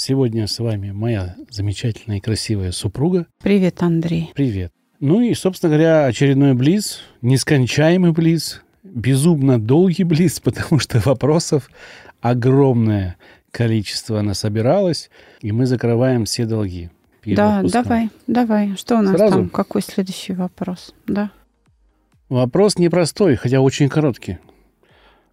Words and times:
Сегодня 0.00 0.46
с 0.46 0.60
вами 0.60 0.92
моя 0.92 1.34
замечательная 1.50 2.18
и 2.18 2.20
красивая 2.20 2.70
супруга. 2.70 3.26
Привет, 3.42 3.82
Андрей. 3.82 4.30
Привет. 4.32 4.72
Ну 5.00 5.20
и, 5.20 5.34
собственно 5.34 5.74
говоря, 5.74 6.04
очередной 6.04 6.54
близ, 6.54 7.00
нескончаемый 7.20 8.12
близ, 8.12 8.62
безумно 8.84 9.60
долгий 9.60 10.04
близ, 10.04 10.38
потому 10.44 10.78
что 10.78 11.00
вопросов 11.00 11.68
огромное 12.20 13.16
количество 13.50 14.22
насобиралось, 14.22 15.10
и 15.40 15.50
мы 15.50 15.66
закрываем 15.66 16.26
все 16.26 16.46
долги. 16.46 16.90
Да, 17.26 17.58
отпуском. 17.58 17.82
давай, 17.82 18.10
давай. 18.28 18.76
Что 18.76 18.98
у 18.98 19.02
нас 19.02 19.16
Сразу? 19.16 19.34
там? 19.34 19.48
Какой 19.48 19.82
следующий 19.82 20.32
вопрос? 20.32 20.94
Да. 21.08 21.32
Вопрос 22.28 22.78
непростой, 22.78 23.34
хотя 23.34 23.60
очень 23.60 23.88
короткий. 23.88 24.38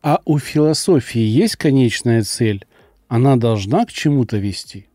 А 0.02 0.22
у 0.26 0.40
философии 0.40 1.22
есть 1.22 1.56
конечная 1.56 2.24
цель? 2.24 2.66
Она 3.08 3.36
должна 3.36 3.86
к 3.86 3.92
чему-то 3.92 4.38
вести? 4.38 4.88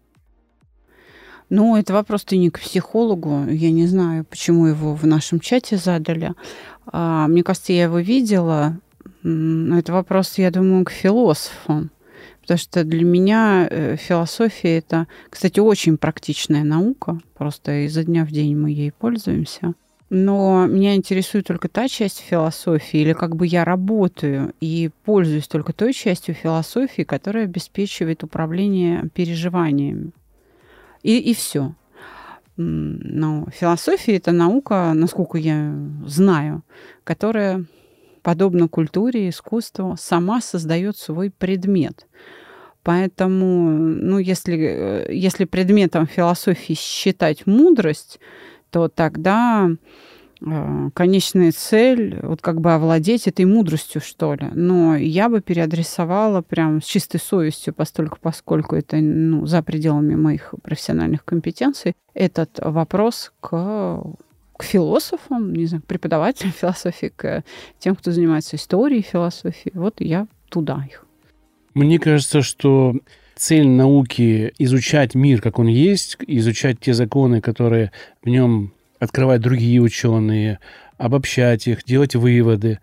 Ну, 1.49 1.77
это 1.77 1.93
вопрос 1.93 2.25
ты 2.25 2.37
не 2.37 2.51
к 2.51 2.61
психологу. 2.61 3.47
Я 3.49 3.71
не 3.73 3.87
знаю, 3.87 4.25
почему 4.25 4.67
его 4.67 4.95
в 4.95 5.05
нашем 5.07 5.41
чате 5.41 5.77
задали. 5.77 6.33
А, 6.87 7.27
мне 7.27 7.43
кажется, 7.43 7.73
я 7.73 7.85
его 7.85 7.99
видела. 7.99 8.79
Но 9.23 9.79
это 9.79 9.93
вопрос, 9.93 10.39
я 10.39 10.51
думаю, 10.51 10.85
к 10.85 10.91
философам. 10.91 11.91
Потому 12.41 12.59
что 12.59 12.85
для 12.85 13.05
меня 13.05 13.67
э, 13.69 13.97
философия 13.97 14.79
это, 14.79 15.07
кстати, 15.29 15.61
очень 15.61 15.99
практичная 15.99 16.65
наука. 16.65 17.21
Просто 17.37 17.85
изо 17.87 18.05
дня 18.05 18.25
в 18.25 18.31
день 18.31 18.57
мы 18.57 18.71
ей 18.71 18.93
пользуемся. 18.93 19.75
Но 20.11 20.67
меня 20.67 20.97
интересует 20.97 21.47
только 21.47 21.69
та 21.69 21.89
часть 21.89 22.19
философии, 22.19 22.99
или 22.99 23.13
как 23.13 23.37
бы 23.37 23.47
я 23.47 23.65
работаю 23.65 24.53
и 24.61 24.91
пользуюсь 25.05 25.47
только 25.47 25.73
той 25.73 25.93
частью 25.93 26.35
философии, 26.35 27.03
которая 27.03 27.45
обеспечивает 27.45 28.25
управление 28.25 29.09
переживаниями. 29.15 30.11
И, 31.05 31.17
и 31.19 31.33
все. 31.33 31.75
Но 32.57 33.47
философия 33.53 34.17
это 34.17 34.33
наука, 34.33 34.93
насколько 34.95 35.39
я 35.39 35.73
знаю, 36.05 36.65
которая, 37.05 37.65
подобно 38.23 38.67
культуре, 38.67 39.29
искусству, 39.29 39.95
сама 39.97 40.41
создает 40.41 40.97
свой 40.97 41.31
предмет. 41.31 42.09
Поэтому, 42.83 43.71
ну, 43.71 44.19
если, 44.19 44.59
э, 44.59 45.15
если 45.15 45.45
предметом 45.45 46.07
философии 46.07 46.75
считать 46.75 47.47
мудрость, 47.47 48.19
то 48.71 48.89
тогда 48.89 49.69
э, 50.41 50.91
конечная 50.95 51.53
цель, 51.53 52.19
вот 52.23 52.41
как 52.41 52.61
бы 52.61 52.73
овладеть 52.73 53.27
этой 53.27 53.45
мудростью, 53.45 54.01
что 54.01 54.35
ли. 54.35 54.49
Но 54.53 54.97
я 54.97 55.29
бы 55.29 55.41
переадресовала 55.41 56.43
прям 56.43 56.81
с 56.81 56.85
чистой 56.85 57.19
совестью, 57.19 57.75
постольку, 57.75 58.19
поскольку 58.21 58.77
это 58.77 58.97
ну, 58.97 59.47
за 59.47 59.63
пределами 59.63 60.15
моих 60.15 60.55
профессиональных 60.63 61.25
компетенций, 61.25 61.95
этот 62.15 62.59
вопрос 62.63 63.33
к 63.41 64.03
к 64.61 64.63
философам, 64.63 65.55
не 65.55 65.65
знаю, 65.65 65.83
к 65.83 65.87
преподавателям 65.87 66.53
философии, 66.61 67.11
к 67.17 67.43
тем, 67.79 67.97
кто 67.97 68.11
занимается 68.13 68.57
историей 68.57 69.01
философии. 69.01 69.73
Вот 69.75 70.01
я 70.01 70.27
туда 70.51 70.85
их. 70.87 71.07
Мне 71.73 71.99
кажется, 71.99 72.43
что 72.43 72.95
цель 73.37 73.67
науки 73.69 74.53
изучать 74.59 75.15
мир, 75.15 75.41
как 75.41 75.59
он 75.59 75.67
есть, 75.67 76.17
изучать 76.27 76.81
те 76.81 76.95
законы, 76.95 77.41
которые 77.41 77.93
в 78.23 78.29
нем 78.29 78.73
открывают 78.99 79.43
другие 79.43 79.81
ученые, 79.81 80.59
обобщать 80.99 81.67
их, 81.67 81.85
делать 81.85 82.15
выводы, 82.15 82.81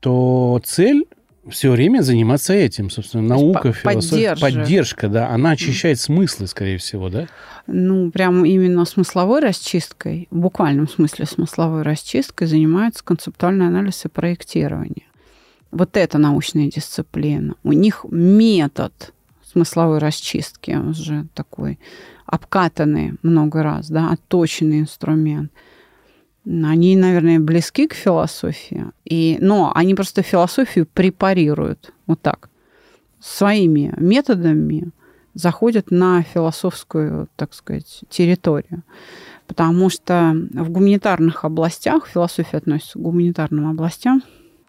то 0.00 0.60
цель 0.64 1.04
все 1.50 1.70
время 1.70 2.02
заниматься 2.02 2.52
этим, 2.52 2.90
собственно, 2.90 3.22
наука, 3.22 3.68
по- 3.68 3.92
философия, 3.92 4.36
поддержка, 4.36 5.08
да, 5.08 5.28
она 5.30 5.52
очищает 5.52 5.98
смыслы, 5.98 6.46
скорее 6.46 6.78
всего, 6.78 7.08
да? 7.08 7.26
Ну, 7.66 8.10
прям 8.10 8.44
именно 8.44 8.84
смысловой 8.84 9.40
расчисткой, 9.40 10.28
в 10.30 10.38
буквальном 10.38 10.88
смысле 10.88 11.26
смысловой 11.26 11.82
расчисткой 11.82 12.48
занимается 12.48 13.02
концептуальный 13.04 13.66
анализ 13.66 14.04
и 14.04 14.08
проектирование. 14.08 15.06
Вот 15.70 15.96
это 15.96 16.18
научная 16.18 16.68
дисциплина. 16.68 17.54
У 17.62 17.72
них 17.72 18.04
метод 18.10 19.12
смысловой 19.50 19.98
расчистки 19.98 20.72
уже 20.72 21.26
такой 21.34 21.78
обкатанный 22.26 23.14
много 23.22 23.62
раз, 23.62 23.88
да, 23.88 24.10
отточенный 24.10 24.80
инструмент. 24.80 25.50
Они, 26.44 26.96
наверное, 26.96 27.40
близки 27.40 27.86
к 27.86 27.94
философии, 27.94 28.86
и, 29.04 29.38
но 29.40 29.72
они 29.74 29.94
просто 29.94 30.22
философию 30.22 30.86
препарируют 30.86 31.92
вот 32.06 32.20
так, 32.22 32.48
своими 33.20 33.92
методами 33.96 34.90
заходят 35.34 35.90
на 35.90 36.22
философскую, 36.22 37.28
так 37.36 37.54
сказать, 37.54 38.04
территорию. 38.08 38.82
Потому 39.46 39.88
что 39.88 40.34
в 40.52 40.70
гуманитарных 40.70 41.44
областях, 41.44 42.06
философия 42.06 42.58
относится 42.58 42.98
к 42.98 43.02
гуманитарным 43.02 43.68
областям, 43.70 44.22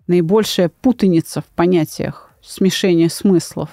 наибольшая 0.08 0.70
путаница 0.70 1.42
в 1.42 1.46
понятиях, 1.46 2.29
смешение 2.42 3.10
смыслов, 3.10 3.70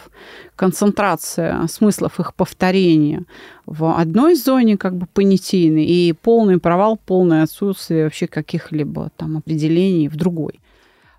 концентрация 0.56 1.66
смыслов, 1.68 2.20
их 2.20 2.34
повторения 2.34 3.24
в 3.64 3.98
одной 3.98 4.34
зоне 4.34 4.76
как 4.76 4.96
бы 4.96 5.06
понятийной 5.06 5.84
и 5.84 6.12
полный 6.12 6.58
провал, 6.58 6.96
полное 6.96 7.42
отсутствие 7.42 8.04
вообще 8.04 8.26
каких-либо 8.26 9.10
там 9.16 9.36
определений 9.36 10.08
в 10.08 10.16
другой. 10.16 10.60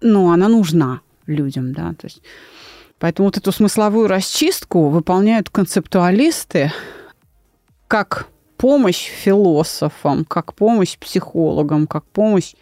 Но 0.02 0.32
она 0.32 0.48
нужна 0.48 1.02
людям, 1.26 1.74
да, 1.74 1.94
то 1.94 2.06
есть 2.08 2.22
Поэтому 3.00 3.28
вот 3.28 3.38
эту 3.38 3.52
смысловую 3.52 4.08
расчистку 4.08 4.90
выполняют 4.90 5.50
концептуалисты 5.50 6.72
как 7.88 8.28
помощь 8.58 9.06
философам, 9.06 10.26
как 10.26 10.56
помощь 10.56 10.98
психологам, 10.98 11.86
как 11.86 12.06
помощь 12.06 12.54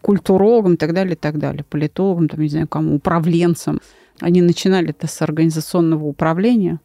культурологам 0.00 0.74
и 0.74 0.76
так 0.76 0.94
далее, 0.94 1.14
и 1.14 1.18
так 1.18 1.38
далее, 1.38 1.64
политологам, 1.64 2.28
там, 2.28 2.40
не 2.40 2.48
знаю, 2.48 2.68
кому, 2.68 2.96
управленцам. 2.96 3.80
Они 4.20 4.42
начинали 4.42 4.90
это 4.90 5.06
с 5.06 5.20
организационного 5.22 6.04
управления. 6.04 6.80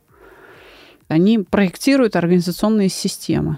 Они 1.08 1.40
проектируют 1.40 2.16
организационные 2.16 2.90
системы. 2.90 3.58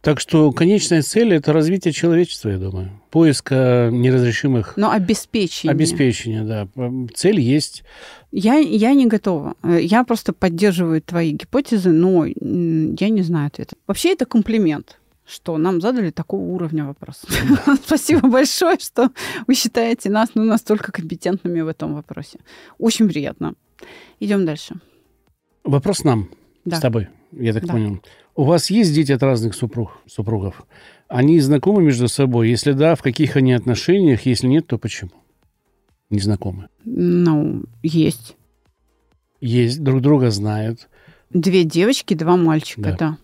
Так 0.00 0.20
что 0.20 0.52
конечная 0.52 1.00
цель– 1.00 1.32
это 1.34 1.54
развитие 1.54 1.92
человечества, 1.94 2.50
я 2.50 2.58
думаю. 2.58 2.90
Поиска 3.10 3.88
неразрешимых 3.90 4.76
Но 4.76 4.90
обеспечение. 4.90 5.72
обеспечения, 5.72 6.42
да. 6.42 6.68
Цель 7.14 7.40
есть. 7.40 7.84
Я, 8.30 8.56
я 8.56 8.92
не 8.92 9.06
готова. 9.06 9.54
Э, 9.62 9.78
Я 9.80 10.04
просто 10.04 10.34
поддерживаю 10.34 11.00
твои 11.00 11.30
гипотезы, 11.30 11.90
но 11.90 12.26
я 12.26 13.08
не 13.08 13.22
знаю 13.22 13.46
ответа. 13.46 13.76
Вообще 13.86 14.12
это 14.12 14.26
комплимент, 14.26 14.98
что 15.26 15.56
нам 15.58 15.80
задали 15.80 16.10
такого 16.10 16.42
уровня 16.42 16.84
вопрос. 16.84 17.22
Спасибо 17.84 18.28
большое, 18.28 18.78
что 18.78 19.10
вы 19.46 19.54
считаете 19.54 20.10
нас 20.10 20.30
ну, 20.34 20.44
настолько 20.44 20.92
компетентными 20.92 21.60
в 21.62 21.68
этом 21.68 21.94
вопросе. 21.94 22.38
Очень 22.78 23.08
приятно. 23.08 23.54
Идем 24.20 24.44
дальше. 24.44 24.76
Вопрос 25.64 26.04
нам 26.04 26.28
Да. 26.64 26.76
с 26.76 26.80
тобой, 26.80 27.08
я 27.32 27.52
так 27.52 27.64
Да. 27.66 27.72
понял. 27.72 28.00
У 28.36 28.44
вас 28.44 28.68
есть 28.70 28.92
дети 28.94 29.12
от 29.12 29.22
разных 29.22 29.54
супруг, 29.54 29.98
супругов? 30.06 30.66
Они 31.08 31.40
знакомы 31.40 31.82
между 31.82 32.08
собой? 32.08 32.50
Если 32.50 32.72
да, 32.72 32.94
в 32.96 33.02
каких 33.02 33.36
они 33.36 33.52
отношениях? 33.52 34.26
Если 34.26 34.48
нет, 34.48 34.66
то 34.66 34.76
почему? 34.78 35.12
Не 36.10 36.18
знакомы. 36.18 36.68
Ну, 36.84 37.64
есть. 37.82 38.36
Есть, 39.40 39.82
друг 39.82 40.00
друга 40.00 40.30
знают, 40.30 40.88
Две 41.30 41.64
девочки, 41.64 42.14
два 42.14 42.36
мальчика, 42.36 42.82
Да. 42.92 42.96
да. 42.98 43.18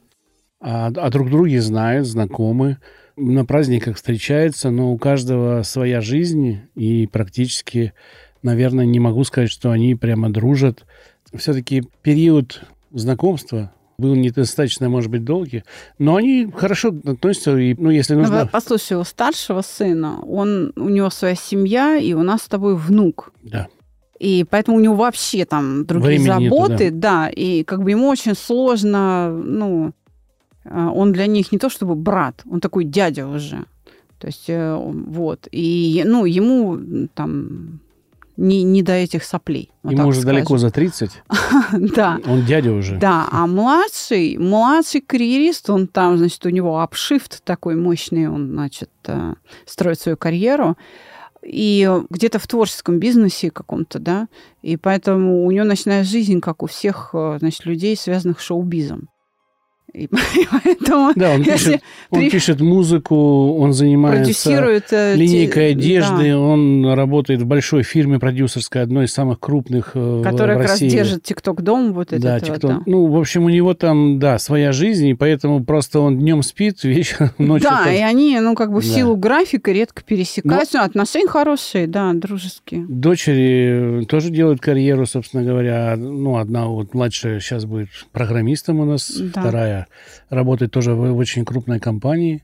А, 0.61 0.93
а 0.95 1.11
друг 1.11 1.31
друга 1.31 1.61
знают, 1.61 2.07
знакомы. 2.07 2.79
На 3.17 3.45
праздниках 3.45 3.97
встречаются, 3.97 4.71
но 4.71 4.93
у 4.93 4.99
каждого 4.99 5.62
своя 5.62 6.01
жизнь, 6.01 6.61
и 6.75 7.07
практически, 7.07 7.93
наверное, 8.43 8.87
не 8.87 9.01
могу 9.01 9.25
сказать, 9.25 9.51
что 9.51 9.71
они 9.71 9.95
прямо 9.95 10.31
дружат. 10.31 10.85
Все-таки 11.35 11.85
период 12.03 12.62
знакомства 12.93 13.73
был 13.99 14.15
недостаточно, 14.15 14.89
может 14.89 15.11
быть, 15.11 15.25
долгий, 15.25 15.62
но 15.99 16.17
они 16.17 16.51
хорошо 16.55 16.89
относятся, 16.89 17.57
и, 17.57 17.75
ну, 17.75 17.91
если 17.91 18.15
Ну, 18.15 18.21
нужно... 18.21 18.49
послушай, 18.51 18.97
у 18.97 19.05
старшего 19.05 19.61
сына, 19.61 20.21
он, 20.23 20.73
у 20.77 20.89
него 20.89 21.11
своя 21.11 21.35
семья, 21.35 21.99
и 21.99 22.15
у 22.15 22.23
нас 22.23 22.43
с 22.43 22.49
тобой 22.49 22.77
внук. 22.77 23.33
Да. 23.43 23.69
И 24.19 24.45
поэтому 24.49 24.79
у 24.79 24.81
него 24.81 24.95
вообще 24.95 25.45
там 25.45 25.87
другие 25.87 26.19
Времени 26.19 26.45
нету, 26.45 26.57
заботы, 26.57 26.91
да. 26.91 27.29
и 27.29 27.62
как 27.65 27.83
бы 27.83 27.91
ему 27.91 28.09
очень 28.09 28.35
сложно, 28.35 29.31
ну, 29.31 29.93
он 30.71 31.13
для 31.13 31.27
них 31.27 31.53
не 31.53 31.59
то 31.59 31.69
чтобы 31.69 31.95
брат, 31.95 32.43
он 32.51 32.61
такой 32.61 32.85
дядя 32.85 33.27
уже. 33.27 33.65
То 34.19 34.27
есть 34.27 34.49
э, 34.49 34.77
вот. 34.77 35.49
И 35.51 36.03
ну, 36.07 36.27
ему 36.27 37.09
там 37.15 37.81
не, 38.37 38.63
не 38.63 38.83
до 38.83 38.93
этих 38.93 39.25
соплей. 39.25 39.71
Вот 39.83 39.93
Ему 39.93 40.09
уже 40.09 40.21
скажем. 40.21 40.37
далеко 40.37 40.59
за 40.59 40.71
30. 40.71 41.23
да. 41.73 42.21
Он 42.27 42.45
дядя 42.45 42.73
уже. 42.73 42.97
Да, 42.99 43.29
а 43.31 43.47
младший, 43.47 44.39
младший 44.39 45.01
карьерист, 45.01 45.69
он 45.71 45.87
там, 45.87 46.19
значит, 46.19 46.45
у 46.47 46.51
него 46.51 46.81
апшифт 46.81 47.45
такой 47.45 47.77
мощный, 47.77 48.29
он, 48.29 48.51
значит, 48.53 48.91
э, 49.07 49.35
строит 49.67 50.01
свою 50.01 50.17
карьеру 50.17 50.77
и 51.43 51.91
где-то 52.11 52.39
в 52.39 52.47
творческом 52.47 52.99
бизнесе 52.99 53.51
каком-то, 53.51 53.99
да, 53.99 54.29
и 54.63 54.77
поэтому 54.77 55.45
у 55.45 55.51
него 55.51 55.65
начинает 55.65 56.07
жизнь, 56.07 56.41
как 56.41 56.63
у 56.63 56.67
всех, 56.67 57.11
э, 57.15 57.37
значит, 57.41 57.67
людей, 57.67 57.97
связанных 57.97 58.41
с 58.41 58.45
шоу-бизом. 58.45 59.09
И 59.93 60.09
поэтому, 60.51 61.13
да, 61.17 61.33
он, 61.33 61.43
пишет, 61.43 61.83
он 62.11 62.21
при... 62.21 62.31
пишет 62.31 62.61
музыку, 62.61 63.57
он 63.57 63.73
занимается 63.73 64.81
э, 64.93 65.17
линейкой 65.17 65.73
одежды, 65.73 66.31
да. 66.31 66.39
он 66.39 66.87
работает 66.93 67.43
в 67.43 67.47
большой 67.47 67.83
фирме 67.83 68.19
продюсерской, 68.19 68.83
одной 68.83 69.07
из 69.07 69.13
самых 69.13 69.41
крупных 69.41 69.93
э, 69.95 70.23
Которая 70.23 70.59
в 70.59 70.61
России. 70.61 70.89
как 70.89 70.99
раз 70.99 71.09
держит 71.09 71.23
ТикТок 71.25 71.63
Дом, 71.63 71.93
вот 71.93 72.13
это. 72.13 72.23
Да, 72.23 72.39
TikTok. 72.39 72.69
Да. 72.69 72.83
Ну, 72.87 73.07
в 73.07 73.19
общем, 73.19 73.45
у 73.45 73.49
него 73.49 73.75
там, 73.75 74.19
да, 74.21 74.39
своя 74.39 74.73
жизнь, 74.73 75.09
и 75.09 75.15
поэтому 75.15 75.65
просто 75.65 76.01
он 76.01 76.19
днем 76.19 76.43
спит, 76.43 76.85
вечером, 76.85 77.31
ночью. 77.39 77.69
Да, 77.69 77.85
там... 77.85 77.93
и 77.93 77.99
они, 77.99 78.39
ну, 78.39 78.55
как 78.55 78.73
бы 78.73 78.81
в 78.81 78.87
да. 78.87 78.95
силу 78.95 79.17
графика 79.17 79.73
редко 79.73 80.03
пересекаются. 80.03 80.79
Но... 80.79 80.85
Отношения 80.85 81.29
хорошие, 81.29 81.87
да, 81.89 82.13
дружеские. 82.13 82.87
Дочери 82.89 84.05
тоже 84.05 84.31
делают 84.31 84.61
карьеру, 84.61 85.07
собственно 85.07 85.43
говоря. 85.43 85.97
Ну, 85.97 86.37
одна 86.37 86.67
вот 86.67 86.95
младшая 86.95 87.41
сейчас 87.41 87.65
будет 87.65 87.89
программистом 88.13 88.81
у 88.81 88.85
нас, 88.85 89.11
да. 89.11 89.41
вторая 89.41 89.80
работает 90.29 90.73
тоже 90.73 90.94
в 90.94 91.17
очень 91.17 91.44
крупной 91.44 91.81
компании 91.81 92.43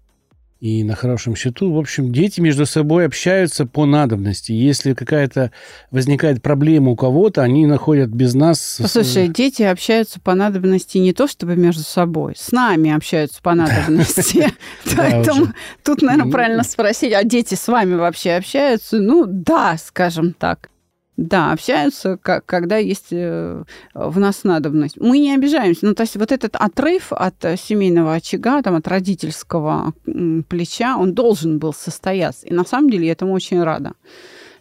и 0.60 0.84
на 0.84 0.94
хорошем 0.94 1.36
счету. 1.36 1.72
В 1.72 1.78
общем, 1.78 2.12
дети 2.12 2.40
между 2.40 2.64
собой 2.64 3.06
общаются 3.06 3.66
по 3.66 3.84
надобности. 3.84 4.52
Если 4.52 4.94
какая-то 4.94 5.52
возникает 5.90 6.42
проблема 6.42 6.92
у 6.92 6.96
кого-то, 6.96 7.42
они 7.42 7.66
находят 7.66 8.08
без 8.08 8.34
нас... 8.34 8.78
Послушай, 8.80 9.28
дети 9.28 9.62
общаются 9.62 10.18
по 10.18 10.34
надобности 10.34 10.98
не 10.98 11.12
то 11.12 11.28
чтобы 11.28 11.56
между 11.56 11.82
собой, 11.82 12.34
с 12.36 12.52
нами 12.52 12.90
общаются 12.94 13.42
по 13.42 13.54
надобности. 13.54 14.50
Поэтому 14.96 15.48
тут, 15.84 16.02
наверное, 16.02 16.32
правильно 16.32 16.62
спросить, 16.62 17.12
а 17.12 17.22
дети 17.22 17.54
с 17.54 17.68
вами 17.68 17.94
вообще 17.94 18.32
общаются? 18.32 18.98
Ну, 18.98 19.24
да, 19.26 19.76
скажем 19.78 20.32
так. 20.32 20.70
Да, 21.16 21.52
общаются, 21.52 22.18
как, 22.18 22.44
когда 22.44 22.76
есть 22.76 23.06
э, 23.10 23.64
в 23.94 24.18
нас 24.18 24.44
надобность. 24.44 25.00
Мы 25.00 25.18
не 25.18 25.34
обижаемся. 25.34 25.86
Ну, 25.86 25.94
то 25.94 26.02
есть 26.02 26.16
вот 26.16 26.30
этот 26.30 26.56
отрыв 26.56 27.10
от 27.10 27.42
э, 27.44 27.56
семейного 27.56 28.14
очага, 28.14 28.60
там, 28.62 28.74
от 28.74 28.86
родительского 28.86 29.94
плеча, 30.04 30.96
он 30.98 31.14
должен 31.14 31.58
был 31.58 31.72
состояться. 31.72 32.46
И 32.46 32.52
на 32.52 32.64
самом 32.64 32.90
деле 32.90 33.06
я 33.06 33.12
этому 33.12 33.32
очень 33.32 33.62
рада 33.62 33.92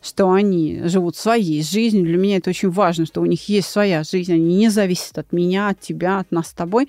что 0.01 0.31
они 0.31 0.81
живут 0.83 1.15
своей 1.15 1.63
жизнью. 1.63 2.05
Для 2.05 2.17
меня 2.17 2.37
это 2.37 2.51
очень 2.51 2.69
важно, 2.69 3.07
что 3.07 3.21
у 3.21 3.25
них 3.25 3.49
есть 3.49 3.67
своя 3.67 4.03
жизнь, 4.03 4.33
они 4.33 4.55
не 4.55 4.69
зависят 4.69 5.17
от 5.17 5.31
меня, 5.31 5.69
от 5.69 5.79
тебя, 5.79 6.19
от 6.19 6.31
нас 6.31 6.49
с 6.49 6.53
тобой. 6.53 6.87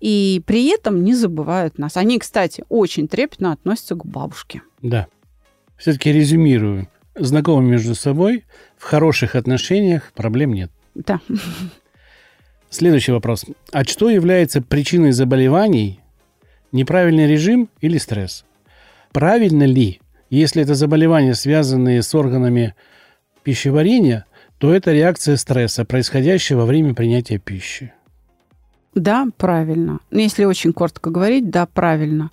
И 0.00 0.42
при 0.46 0.68
этом 0.68 1.04
не 1.04 1.14
забывают 1.14 1.76
нас. 1.76 1.98
Они, 1.98 2.18
кстати, 2.18 2.64
очень 2.70 3.08
трепетно 3.08 3.52
относятся 3.52 3.94
к 3.94 4.06
бабушке. 4.06 4.62
Да. 4.80 5.06
Все-таки 5.76 6.10
резюмирую 6.10 6.88
знакомы 7.16 7.68
между 7.68 7.94
собой, 7.94 8.44
в 8.76 8.84
хороших 8.84 9.34
отношениях, 9.34 10.12
проблем 10.14 10.52
нет. 10.52 10.70
Да. 10.94 11.20
Следующий 12.70 13.12
вопрос. 13.12 13.44
А 13.72 13.84
что 13.84 14.10
является 14.10 14.60
причиной 14.60 15.12
заболеваний? 15.12 16.00
Неправильный 16.72 17.26
режим 17.26 17.68
или 17.80 17.98
стресс? 17.98 18.44
Правильно 19.12 19.64
ли, 19.64 20.00
если 20.30 20.62
это 20.62 20.74
заболевания, 20.74 21.34
связанные 21.34 22.02
с 22.02 22.14
органами 22.14 22.74
пищеварения, 23.44 24.26
то 24.58 24.74
это 24.74 24.92
реакция 24.92 25.36
стресса, 25.36 25.84
происходящая 25.84 26.58
во 26.58 26.66
время 26.66 26.94
принятия 26.94 27.38
пищи? 27.38 27.92
Да, 28.94 29.28
правильно. 29.36 30.00
Если 30.10 30.44
очень 30.44 30.72
коротко 30.72 31.10
говорить, 31.10 31.50
да, 31.50 31.66
правильно. 31.66 32.30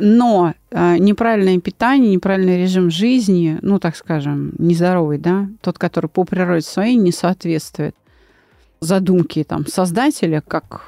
Но 0.00 0.54
э, 0.70 0.96
неправильное 0.98 1.58
питание, 1.58 2.14
неправильный 2.14 2.62
режим 2.62 2.90
жизни, 2.90 3.58
ну, 3.62 3.78
так 3.80 3.96
скажем, 3.96 4.52
нездоровый, 4.58 5.18
да, 5.18 5.48
тот, 5.60 5.78
который 5.78 6.08
по 6.08 6.24
природе 6.24 6.62
своей 6.62 6.96
не 6.96 7.10
соответствует 7.10 7.96
задумке 8.80 9.44
там, 9.44 9.66
создателя, 9.66 10.40
как 10.46 10.82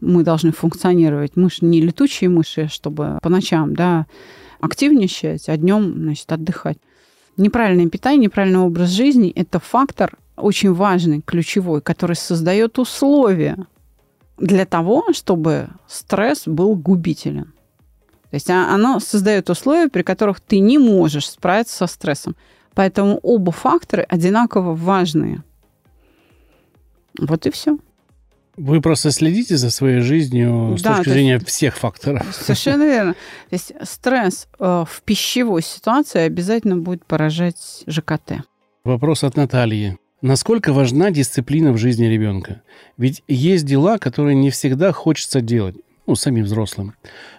мы 0.00 0.24
должны 0.24 0.52
функционировать. 0.52 1.36
Мы 1.36 1.48
же 1.48 1.58
не 1.60 1.80
летучие 1.80 2.28
мыши, 2.28 2.68
чтобы 2.68 3.18
по 3.22 3.28
ночам 3.28 3.74
да, 3.74 4.06
активничать, 4.60 5.48
а 5.48 5.56
днем 5.56 5.94
значит, 5.94 6.30
отдыхать. 6.30 6.78
Неправильное 7.36 7.88
питание, 7.88 8.24
неправильный 8.24 8.60
образ 8.60 8.90
жизни– 8.90 9.30
это 9.36 9.60
фактор 9.60 10.16
очень 10.36 10.72
важный, 10.72 11.22
ключевой, 11.22 11.80
который 11.80 12.16
создает 12.16 12.78
условия 12.78 13.56
для 14.38 14.66
того, 14.66 15.04
чтобы 15.12 15.68
стресс 15.86 16.42
был 16.46 16.74
губителен. 16.74 17.52
То 18.30 18.34
есть 18.36 18.50
а, 18.50 18.74
оно 18.74 19.00
создает 19.00 19.48
условия, 19.50 19.88
при 19.88 20.02
которых 20.02 20.40
ты 20.40 20.58
не 20.58 20.78
можешь 20.78 21.30
справиться 21.30 21.76
со 21.76 21.86
стрессом. 21.86 22.36
Поэтому 22.74 23.18
оба 23.22 23.52
фактора 23.52 24.04
одинаково 24.08 24.74
важные. 24.74 25.42
Вот 27.18 27.46
и 27.46 27.50
все. 27.50 27.78
Вы 28.56 28.80
просто 28.80 29.10
следите 29.10 29.56
за 29.56 29.70
своей 29.70 30.00
жизнью 30.00 30.76
с 30.78 30.82
да, 30.82 30.96
точки 30.96 31.10
зрения 31.10 31.34
есть, 31.34 31.46
всех 31.46 31.76
факторов. 31.76 32.26
Совершенно 32.32 32.84
верно. 32.84 33.12
То 33.12 33.54
есть 33.54 33.72
стресс 33.82 34.48
э, 34.58 34.84
в 34.88 35.02
пищевой 35.02 35.62
ситуации 35.62 36.20
обязательно 36.20 36.78
будет 36.78 37.04
поражать 37.04 37.84
ЖКТ. 37.86 38.44
Вопрос 38.84 39.24
от 39.24 39.36
Натальи. 39.36 39.98
Насколько 40.22 40.72
важна 40.72 41.10
дисциплина 41.10 41.72
в 41.72 41.76
жизни 41.76 42.06
ребенка? 42.06 42.62
Ведь 42.96 43.22
есть 43.28 43.66
дела, 43.66 43.98
которые 43.98 44.34
не 44.34 44.50
всегда 44.50 44.92
хочется 44.92 45.42
делать 45.42 45.76
ну, 46.06 46.14
самим 46.14 46.44
взрослым, 46.44 46.94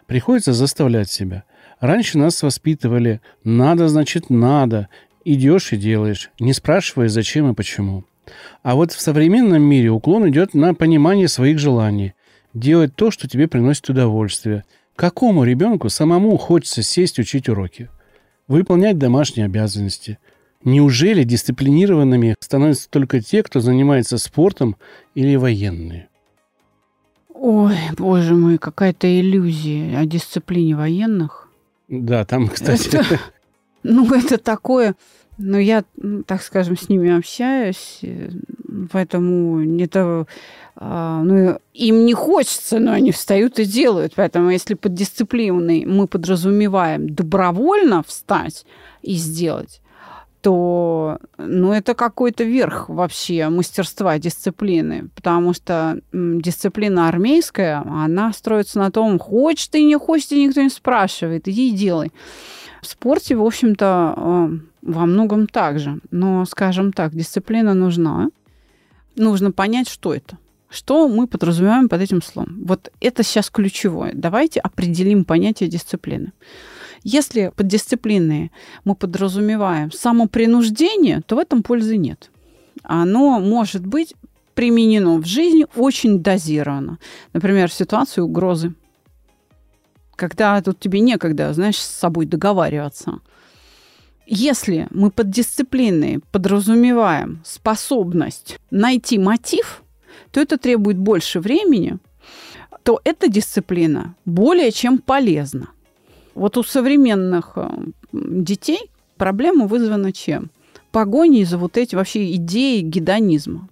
приходится 0.06 0.54
заставлять 0.54 1.10
себя. 1.10 1.44
Раньше 1.80 2.18
нас 2.18 2.42
воспитывали 2.42 3.22
«надо, 3.44 3.88
значит, 3.88 4.30
надо», 4.30 4.90
идешь 5.24 5.74
и 5.74 5.78
делаешь, 5.78 6.32
не 6.40 6.54
спрашивая, 6.54 7.10
зачем 7.10 7.52
и 7.52 7.54
почему. 7.54 8.06
А 8.64 8.76
вот 8.76 8.92
в 8.92 9.02
современном 9.02 9.62
мире 9.62 9.90
уклон 9.90 10.30
идет 10.30 10.54
на 10.54 10.74
понимание 10.74 11.28
своих 11.28 11.60
желаний, 11.60 12.14
делать 12.54 12.96
то, 12.96 13.12
что 13.12 13.28
тебе 13.28 13.48
приносит 13.48 13.90
удовольствие. 13.90 14.64
Какому 14.96 15.44
ребенку 15.44 15.90
самому 15.90 16.38
хочется 16.38 16.82
сесть 16.82 17.20
учить 17.20 17.50
уроки? 17.50 17.90
Выполнять 18.48 18.98
домашние 18.98 19.46
обязанности. 19.46 20.18
Неужели 20.64 21.24
дисциплинированными 21.24 22.36
становятся 22.40 22.90
только 22.90 23.22
те, 23.22 23.44
кто 23.44 23.60
занимается 23.60 24.18
спортом 24.18 24.76
или 25.14 25.36
военные? 25.36 26.10
Ой, 27.40 27.76
боже 27.98 28.34
мой, 28.34 28.58
какая-то 28.58 29.08
иллюзия 29.08 30.00
о 30.00 30.06
дисциплине 30.06 30.76
военных. 30.76 31.48
Да, 31.88 32.26
там, 32.26 32.48
кстати... 32.48 32.88
Это, 32.88 33.20
ну, 33.84 34.12
это 34.14 34.38
такое... 34.38 34.96
Но 35.40 35.60
я, 35.60 35.84
так 36.26 36.42
скажем, 36.42 36.76
с 36.76 36.90
ними 36.90 37.16
общаюсь, 37.16 38.00
э, 38.02 38.32
поэтому 38.92 39.60
это... 39.80 40.26
А, 40.76 41.22
ну, 41.22 41.60
им 41.76 42.06
не 42.08 42.14
хочется, 42.16 42.80
но 42.80 42.94
они 42.94 43.12
встают 43.12 43.60
и 43.60 43.66
делают. 43.66 44.14
Поэтому 44.16 44.50
если 44.50 44.74
под 44.74 44.96
дисциплиной 44.96 45.86
мы 45.86 46.08
подразумеваем 46.08 47.14
добровольно 47.14 48.02
встать 48.02 48.66
и 49.04 49.14
сделать, 49.14 49.80
то 50.48 51.20
ну, 51.38 51.74
это 51.74 51.94
какой-то 51.94 52.46
верх 52.46 52.88
вообще 52.88 53.50
мастерства 53.50 54.18
дисциплины, 54.18 55.10
потому 55.14 55.54
что 55.54 56.00
дисциплина 56.14 57.10
армейская, 57.10 57.82
она 57.86 58.32
строится 58.32 58.80
на 58.80 58.90
том, 58.90 59.20
хочешь 59.20 59.68
ты, 59.68 59.84
не 59.84 59.98
хочешь 59.98 60.28
ты, 60.28 60.42
никто 60.42 60.62
не 60.62 60.70
спрашивает, 60.70 61.50
иди 61.50 61.68
и 61.68 61.74
делай. 61.76 62.14
В 62.82 62.88
спорте, 62.88 63.36
в 63.36 63.44
общем-то, 63.44 64.14
э, 64.16 64.50
во 64.84 65.06
многом 65.06 65.48
так 65.48 65.80
же. 65.80 66.00
Но, 66.12 66.46
скажем 66.46 66.94
так, 66.94 67.14
дисциплина 67.14 67.74
нужна. 67.74 68.30
Нужно 69.18 69.52
понять, 69.52 69.90
что 69.90 70.14
это. 70.14 70.38
Что 70.70 71.10
мы 71.10 71.28
подразумеваем 71.28 71.90
под 71.90 72.00
этим 72.00 72.22
словом? 72.22 72.64
Вот 72.64 72.90
это 73.02 73.22
сейчас 73.24 73.50
ключевое. 73.50 74.12
Давайте 74.14 74.62
определим 74.62 75.26
понятие 75.26 75.68
дисциплины. 75.68 76.32
Если 77.10 77.54
под 77.56 77.68
дисциплиной 77.68 78.52
мы 78.84 78.94
подразумеваем 78.94 79.94
самопринуждение, 79.94 81.22
то 81.26 81.38
в 81.38 81.40
этом 81.40 81.64
пользы 81.64 81.96
нет. 81.96 82.30
Оно 82.84 83.40
может 83.40 83.88
быть 83.88 84.14
применено 84.56 85.16
в 85.16 85.26
жизни 85.26 85.66
очень 85.78 86.22
дозированно. 86.22 87.00
Например, 87.32 87.70
в 87.70 87.74
ситуации 87.74 88.20
угрозы. 88.20 88.74
Когда 90.18 90.62
тут 90.62 90.82
тебе 90.82 91.00
некогда, 91.00 91.54
знаешь, 91.54 91.78
с 91.78 91.88
собой 91.88 92.26
договариваться. 92.26 93.22
Если 94.26 94.90
мы 94.92 95.10
под 95.10 95.30
дисциплиной 95.30 96.20
подразумеваем 96.34 97.40
способность 97.46 98.60
найти 98.70 99.18
мотив, 99.18 99.82
то 100.32 100.42
это 100.42 100.58
требует 100.58 100.98
больше 100.98 101.40
времени, 101.40 102.00
то 102.84 103.00
эта 103.06 103.30
дисциплина 103.30 104.14
более 104.26 104.74
чем 104.74 104.98
полезна. 104.98 105.70
Вот 106.38 106.56
у 106.56 106.62
современных 106.62 107.54
э, 107.56 107.68
детей 108.14 108.92
проблема 109.18 109.66
вызвана 109.66 110.14
чем? 110.14 110.52
Погоней 110.92 111.44
за 111.46 111.58
вот 111.58 111.78
эти 111.78 111.96
вообще 111.96 112.32
идеи 112.36 112.82
гедонизма. 112.82 113.68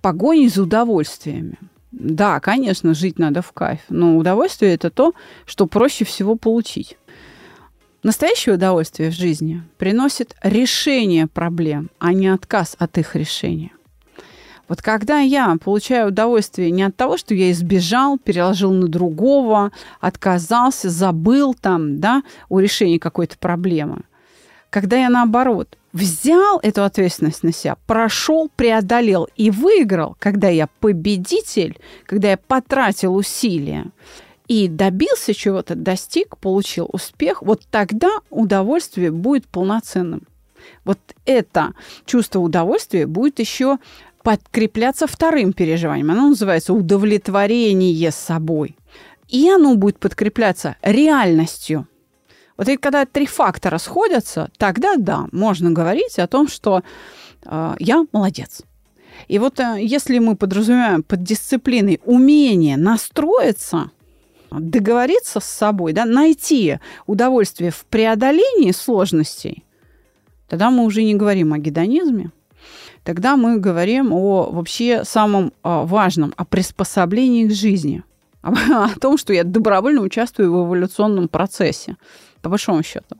Погоней 0.00 0.48
за 0.48 0.62
удовольствиями. 0.62 1.58
Да, 1.92 2.40
конечно, 2.40 2.94
жить 2.94 3.18
надо 3.18 3.42
в 3.42 3.52
кайф, 3.52 3.80
но 3.90 4.16
удовольствие 4.16 4.72
это 4.72 4.88
то, 4.88 5.12
что 5.44 5.66
проще 5.66 6.06
всего 6.06 6.36
получить. 6.36 6.96
Настоящее 8.02 8.54
удовольствие 8.54 9.10
в 9.10 9.14
жизни 9.14 9.62
приносит 9.76 10.34
решение 10.42 11.26
проблем, 11.26 11.90
а 11.98 12.14
не 12.14 12.28
отказ 12.28 12.76
от 12.78 12.96
их 12.96 13.14
решения. 13.14 13.72
Вот 14.68 14.82
когда 14.82 15.20
я 15.20 15.56
получаю 15.62 16.08
удовольствие 16.08 16.70
не 16.70 16.82
от 16.82 16.96
того, 16.96 17.16
что 17.16 17.34
я 17.34 17.50
избежал, 17.52 18.18
переложил 18.18 18.72
на 18.72 18.88
другого, 18.88 19.70
отказался, 20.00 20.90
забыл 20.90 21.54
там, 21.54 22.00
да, 22.00 22.22
у 22.48 22.58
решения 22.58 22.98
какой-то 22.98 23.38
проблемы, 23.38 24.02
когда 24.70 24.96
я 24.96 25.08
наоборот 25.08 25.78
взял 25.92 26.58
эту 26.62 26.84
ответственность 26.84 27.42
на 27.42 27.52
себя, 27.52 27.76
прошел, 27.86 28.50
преодолел 28.54 29.28
и 29.36 29.50
выиграл, 29.50 30.16
когда 30.18 30.48
я 30.48 30.66
победитель, 30.80 31.78
когда 32.04 32.30
я 32.30 32.36
потратил 32.36 33.14
усилия 33.14 33.86
и 34.48 34.68
добился 34.68 35.32
чего-то, 35.32 35.74
достиг, 35.74 36.36
получил 36.38 36.88
успех, 36.92 37.42
вот 37.42 37.62
тогда 37.70 38.10
удовольствие 38.30 39.10
будет 39.10 39.46
полноценным. 39.46 40.22
Вот 40.84 40.98
это 41.24 41.72
чувство 42.04 42.40
удовольствия 42.40 43.06
будет 43.06 43.38
еще 43.38 43.78
подкрепляться 44.26 45.06
вторым 45.06 45.52
переживанием. 45.52 46.10
Оно 46.10 46.30
называется 46.30 46.72
удовлетворение 46.74 48.10
собой. 48.10 48.76
И 49.28 49.48
оно 49.48 49.76
будет 49.76 50.00
подкрепляться 50.00 50.74
реальностью. 50.82 51.86
Вот 52.56 52.68
и 52.68 52.76
когда 52.76 53.04
три 53.04 53.26
фактора 53.26 53.78
сходятся, 53.78 54.50
тогда 54.58 54.96
да, 54.96 55.28
можно 55.30 55.70
говорить 55.70 56.18
о 56.18 56.26
том, 56.26 56.48
что 56.48 56.82
э, 57.44 57.74
я 57.78 58.04
молодец. 58.10 58.62
И 59.28 59.38
вот 59.38 59.60
э, 59.60 59.76
если 59.80 60.18
мы 60.18 60.34
подразумеваем 60.34 61.04
под 61.04 61.22
дисциплиной 61.22 62.00
умение 62.04 62.76
настроиться, 62.76 63.92
договориться 64.50 65.38
с 65.38 65.44
собой, 65.44 65.92
да, 65.92 66.04
найти 66.04 66.80
удовольствие 67.06 67.70
в 67.70 67.84
преодолении 67.84 68.72
сложностей, 68.72 69.62
тогда 70.48 70.70
мы 70.70 70.82
уже 70.82 71.04
не 71.04 71.14
говорим 71.14 71.52
о 71.52 71.58
гедонизме, 71.58 72.32
тогда 73.06 73.36
мы 73.36 73.58
говорим 73.58 74.12
о 74.12 74.50
вообще 74.50 75.04
самом 75.04 75.52
а, 75.62 75.84
важном, 75.84 76.34
о 76.36 76.44
приспособлении 76.44 77.46
к 77.46 77.52
жизни, 77.52 78.02
о 78.42 78.88
том, 79.00 79.16
что 79.16 79.32
я 79.32 79.44
добровольно 79.44 80.02
участвую 80.02 80.52
в 80.52 80.66
эволюционном 80.66 81.28
процессе, 81.28 81.96
по 82.42 82.50
большому 82.50 82.82
счету. 82.82 83.16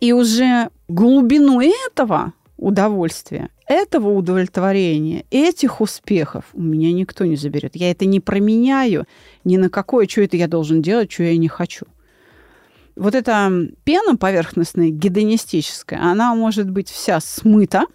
И 0.00 0.12
уже 0.12 0.68
глубину 0.86 1.60
этого 1.60 2.34
удовольствия, 2.58 3.48
этого 3.66 4.10
удовлетворения, 4.10 5.24
этих 5.30 5.80
успехов 5.80 6.44
у 6.52 6.60
меня 6.60 6.92
никто 6.92 7.24
не 7.24 7.36
заберет. 7.36 7.74
Я 7.74 7.90
это 7.90 8.04
не 8.04 8.20
променяю 8.20 9.06
ни 9.44 9.56
на 9.56 9.70
какое, 9.70 10.06
что 10.06 10.20
это 10.20 10.36
я 10.36 10.46
должен 10.46 10.82
делать, 10.82 11.10
что 11.10 11.22
я 11.22 11.36
не 11.38 11.48
хочу. 11.48 11.86
Вот 12.96 13.14
эта 13.14 13.50
пена 13.84 14.16
поверхностная, 14.16 14.90
гедонистическая, 14.90 16.02
она 16.02 16.34
может 16.34 16.68
быть 16.68 16.90
вся 16.90 17.18
смыта– 17.20 17.84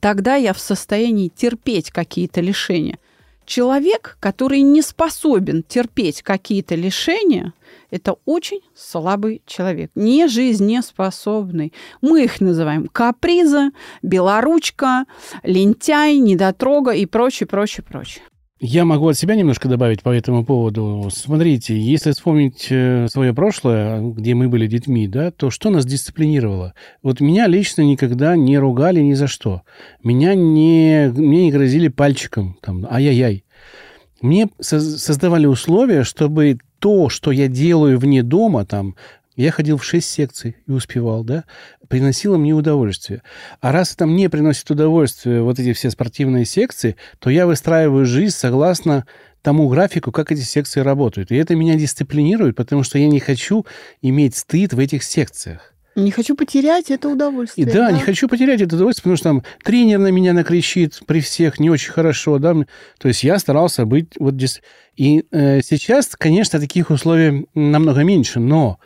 тогда 0.00 0.36
я 0.36 0.52
в 0.52 0.58
состоянии 0.58 1.28
терпеть 1.28 1.90
какие-то 1.90 2.40
лишения. 2.40 2.98
Человек, 3.44 4.16
который 4.18 4.60
не 4.62 4.82
способен 4.82 5.62
терпеть 5.62 6.22
какие-то 6.22 6.74
лишения, 6.74 7.52
это 7.90 8.16
очень 8.24 8.60
слабый 8.74 9.40
человек, 9.46 9.92
не 9.94 10.26
жизнеспособный. 10.26 11.72
Мы 12.00 12.24
их 12.24 12.40
называем 12.40 12.88
каприза, 12.88 13.70
белоручка, 14.02 15.04
лентяй, 15.44 16.16
недотрога 16.16 16.90
и 16.90 17.06
прочее, 17.06 17.46
прочее, 17.46 17.84
прочее. 17.88 18.24
Я 18.58 18.86
могу 18.86 19.08
от 19.08 19.18
себя 19.18 19.34
немножко 19.34 19.68
добавить 19.68 20.02
по 20.02 20.08
этому 20.08 20.42
поводу. 20.42 21.10
Смотрите, 21.12 21.78
если 21.78 22.12
вспомнить 22.12 22.68
э, 22.70 23.06
свое 23.10 23.34
прошлое, 23.34 24.00
где 24.00 24.34
мы 24.34 24.48
были 24.48 24.66
детьми, 24.66 25.06
да, 25.06 25.30
то 25.30 25.50
что 25.50 25.68
нас 25.68 25.84
дисциплинировало? 25.84 26.72
Вот 27.02 27.20
меня 27.20 27.48
лично 27.48 27.82
никогда 27.82 28.34
не 28.34 28.56
ругали 28.56 29.00
ни 29.00 29.12
за 29.12 29.26
что. 29.26 29.60
Меня 30.02 30.34
не, 30.34 31.12
мне 31.14 31.44
не 31.44 31.52
грозили 31.52 31.88
пальчиком, 31.88 32.56
там, 32.62 32.86
ай-яй-яй. 32.90 33.44
Мне 34.22 34.48
создавали 34.58 35.44
условия, 35.44 36.02
чтобы 36.02 36.58
то, 36.78 37.10
что 37.10 37.32
я 37.32 37.48
делаю 37.48 37.98
вне 37.98 38.22
дома, 38.22 38.64
там, 38.64 38.96
я 39.36 39.50
ходил 39.50 39.76
в 39.76 39.84
шесть 39.84 40.08
секций 40.08 40.56
и 40.66 40.70
успевал, 40.72 41.24
да, 41.24 41.44
приносило 41.88 42.36
мне 42.36 42.52
удовольствие. 42.52 43.22
А 43.60 43.72
раз 43.72 43.94
это 43.94 44.06
мне 44.06 44.28
приносит 44.28 44.70
удовольствие, 44.70 45.42
вот 45.42 45.58
эти 45.58 45.72
все 45.72 45.90
спортивные 45.90 46.44
секции, 46.44 46.96
то 47.18 47.30
я 47.30 47.46
выстраиваю 47.46 48.06
жизнь 48.06 48.34
согласно 48.34 49.06
тому 49.42 49.68
графику, 49.68 50.10
как 50.10 50.32
эти 50.32 50.40
секции 50.40 50.80
работают. 50.80 51.30
И 51.30 51.36
это 51.36 51.54
меня 51.54 51.76
дисциплинирует, 51.76 52.56
потому 52.56 52.82
что 52.82 52.98
я 52.98 53.06
не 53.06 53.20
хочу 53.20 53.64
иметь 54.02 54.36
стыд 54.36 54.72
в 54.72 54.78
этих 54.78 55.04
секциях. 55.04 55.72
Не 55.96 56.10
хочу 56.10 56.36
потерять 56.36 56.90
это 56.90 57.08
удовольствие. 57.08 57.66
И 57.66 57.70
да, 57.70 57.88
да, 57.88 57.92
не 57.92 58.00
хочу 58.00 58.28
потерять 58.28 58.60
это 58.60 58.76
удовольствие, 58.76 59.02
потому 59.02 59.16
что 59.16 59.24
там 59.24 59.42
тренер 59.64 59.98
на 59.98 60.08
меня 60.08 60.34
накричит 60.34 61.00
при 61.06 61.20
всех 61.20 61.58
не 61.58 61.70
очень 61.70 61.90
хорошо, 61.90 62.38
да. 62.38 62.54
То 62.98 63.08
есть 63.08 63.24
я 63.24 63.38
старался 63.38 63.86
быть 63.86 64.08
вот 64.18 64.34
здесь. 64.34 64.60
И 64.96 65.24
э, 65.30 65.62
сейчас, 65.62 66.08
конечно, 66.08 66.60
таких 66.60 66.90
условий 66.90 67.46
намного 67.54 68.02
меньше, 68.02 68.40
но 68.40 68.78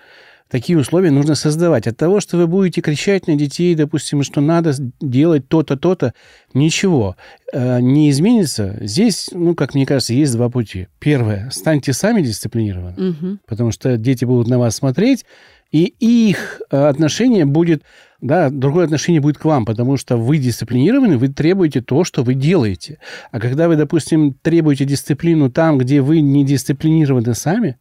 такие 0.50 0.78
условия 0.78 1.11
нужно 1.11 1.35
создавать. 1.35 1.87
От 1.87 1.97
того, 1.97 2.21
что 2.21 2.37
вы 2.37 2.47
будете 2.47 2.80
кричать 2.80 3.26
на 3.26 3.37
детей, 3.37 3.75
допустим, 3.75 4.23
что 4.23 4.40
надо 4.40 4.75
делать 5.00 5.49
то-то, 5.49 5.76
то-то, 5.76 6.12
ничего 6.52 7.16
э, 7.52 7.80
не 7.80 8.11
изменится. 8.11 8.76
Здесь, 8.80 9.30
ну, 9.33 9.54
как 9.54 9.75
мне 9.75 9.87
кажется, 9.87 10.12
есть 10.12 10.35
два 10.35 10.50
пути. 10.50 10.88
Первое, 10.99 11.49
станьте 11.50 11.92
сами 11.92 12.23
дисциплинированы, 12.23 13.11
угу. 13.11 13.38
потому 13.47 13.71
что 13.71 13.97
дети 13.97 14.25
будут 14.25 14.49
на 14.49 14.59
вас 14.59 14.76
смотреть, 14.76 15.25
и 15.71 15.85
их 16.00 16.61
э, 16.71 16.88
отношение 16.88 17.45
будет, 17.45 17.85
да, 18.21 18.50
другое 18.50 18.87
отношение 18.87 19.21
будет 19.21 19.38
к 19.38 19.45
вам, 19.45 19.64
потому 19.64 19.97
что 19.97 20.16
вы 20.16 20.38
дисциплинированы, 20.38 21.16
вы 21.16 21.28
требуете 21.28 21.80
то, 21.80 22.02
что 22.02 22.25
вы 22.25 22.35
делаете. 22.35 22.99
А 23.30 23.38
когда 23.38 23.69
вы, 23.69 23.76
допустим, 23.76 24.35
требуете 24.35 24.85
дисциплину 24.85 25.49
там, 25.49 25.78
где 25.78 26.00
вы 26.00 26.21
не 26.21 26.45
дисциплинированы 26.45 27.35
сами, 27.35 27.78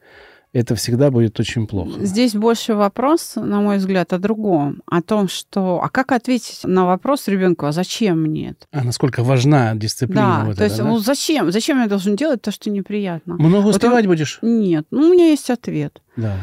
это 0.52 0.74
всегда 0.76 1.12
будет 1.12 1.40
очень 1.40 1.68
плохо. 1.68 2.04
Здесь 2.04 2.34
больше 2.34 2.74
вопрос, 2.74 3.34
на 3.36 3.62
мой 3.62 3.78
взгляд, 3.78 4.14
о 4.14 4.18
другом. 4.18 4.82
О 4.88 5.02
том, 5.02 5.28
что... 5.28 5.80
А 5.84 5.90
как 5.90 6.12
ответить 6.12 6.62
на 6.64 6.86
вопрос 6.86 7.28
ребенку, 7.28 7.68
а 7.68 7.72
зачем 7.72 8.24
мне 8.24 8.52
это? 8.52 8.66
А 8.72 8.84
насколько 8.84 9.24
важна 9.24 9.76
дисциплина? 9.76 10.40
Да, 10.42 10.46
вот 10.46 10.58
то 10.58 10.64
есть, 10.64 10.78
да? 10.78 10.86
ну 10.86 10.98
зачем? 10.98 11.52
Зачем 11.52 11.80
я 11.80 11.88
должен 11.88 12.16
делать 12.16 12.42
то, 12.42 12.52
что 12.52 12.72
неприятно? 12.72 13.36
Много 13.36 13.66
вот 13.66 13.76
успевать 13.76 14.06
он... 14.06 14.12
будешь? 14.12 14.40
Нет. 14.42 14.88
Ну, 14.90 15.10
у 15.10 15.14
меня 15.14 15.30
есть 15.30 15.52
ответ. 15.52 16.02
Да. 16.16 16.38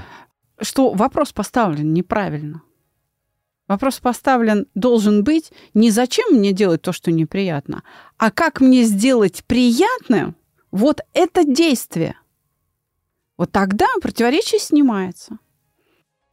Что 0.60 0.92
вопрос 0.92 1.32
поставлен 1.32 1.92
неправильно. 1.92 2.62
Вопрос 3.66 3.98
поставлен 3.98 4.66
должен 4.76 5.24
быть 5.24 5.50
не 5.74 5.90
зачем 5.90 6.36
мне 6.36 6.52
делать 6.52 6.82
то, 6.82 6.92
что 6.92 7.10
неприятно, 7.10 7.82
а 8.16 8.30
как 8.30 8.60
мне 8.60 8.84
сделать 8.84 9.42
приятным 9.48 10.36
вот 10.70 11.00
это 11.12 11.42
действие– 11.42 12.14
вот 13.36 13.52
тогда 13.52 13.86
противоречие 14.00 14.60
снимается. 14.60 15.38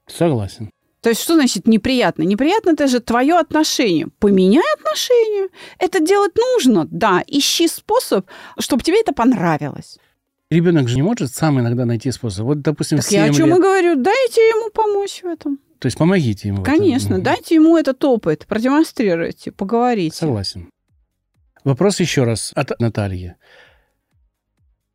Согласен. 0.08 0.70
То 1.02 1.10
есть 1.10 1.22
что 1.22 1.36
значит 1.36 1.68
неприятно? 1.68 2.24
Неприятно 2.24 2.72
это 2.72 2.88
же 2.88 3.02
твое 3.02 3.38
отношение. 3.38 4.08
Поменяй 4.20 4.64
отношение. 4.78 5.50
Это 5.78 6.00
делать 6.00 6.32
нужно, 6.38 6.88
да. 6.90 7.22
Ищи 7.28 7.68
способ, 7.68 8.26
чтобы 8.58 8.84
тебе 8.84 9.02
это 9.02 9.14
понравилось. 9.14 10.00
Ребенок 10.50 10.88
же 10.88 10.96
не 10.96 11.02
может 11.02 11.34
сам 11.34 11.60
иногда 11.60 11.86
найти 11.86 12.10
способ. 12.12 12.46
Вот, 12.46 12.62
допустим, 12.62 13.00
так 13.00 13.12
я 13.12 13.26
о 13.26 13.34
чем 13.34 13.48
лет... 13.48 13.58
и 13.58 13.62
говорю. 13.62 13.96
Дайте 13.96 14.42
ему 14.42 14.70
помочь 14.72 15.24
в 15.24 15.26
этом. 15.26 15.60
То 15.80 15.88
есть 15.88 15.98
помогите 15.98 16.48
ему. 16.48 16.64
Конечно, 16.64 17.20
дайте 17.20 17.56
ему 17.56 17.76
этот 17.76 18.02
опыт, 18.06 18.46
продемонстрируйте, 18.48 19.52
поговорите. 19.52 20.16
Согласен. 20.16 20.70
Вопрос 21.66 22.00
еще 22.00 22.24
раз 22.24 22.54
от 22.56 22.80
Натальи 22.80 23.36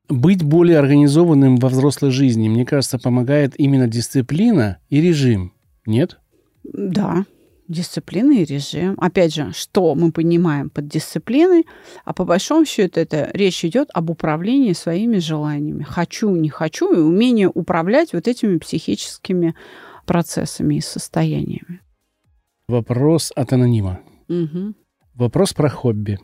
быть 0.09 0.43
более 0.43 0.79
организованным 0.79 1.57
во 1.57 1.69
взрослой 1.69 2.11
жизни, 2.11 2.49
мне 2.49 2.65
кажется, 2.65 2.99
помогает 2.99 3.59
именно 3.59 3.87
дисциплина 3.87 4.79
и 4.89 5.01
режим. 5.01 5.53
Нет? 5.87 6.19
Да, 6.65 7.25
дисциплина 7.69 8.33
и 8.33 8.45
режим. 8.45 8.95
Опять 8.99 9.35
же, 9.35 9.53
что 9.53 9.95
мы 9.95 10.11
понимаем 10.11 10.71
под 10.71 10.89
дисциплиной, 10.89 11.67
а 12.05 12.13
по 12.13 12.25
большому 12.25 12.65
счету 12.65 13.01
это 13.01 13.31
речь 13.35 13.65
идет 13.65 13.89
об 13.93 14.11
управлении 14.11 14.73
своими 14.73 15.19
желаниями. 15.19 15.83
Хочу, 15.83 16.35
не 16.35 16.49
хочу, 16.49 16.93
и 16.93 16.99
умение 16.99 17.49
управлять 17.49 18.13
вот 18.13 18.27
этими 18.27 18.59
психическими 18.59 19.55
процессами 20.07 20.77
и 20.77 20.81
состояниями. 20.81 21.81
Вопрос 22.67 23.33
от 23.37 23.53
анонима. 23.53 24.01
Угу. 24.29 24.75
Вопрос 25.15 25.53
про 25.53 25.69
хобби. 25.69 26.19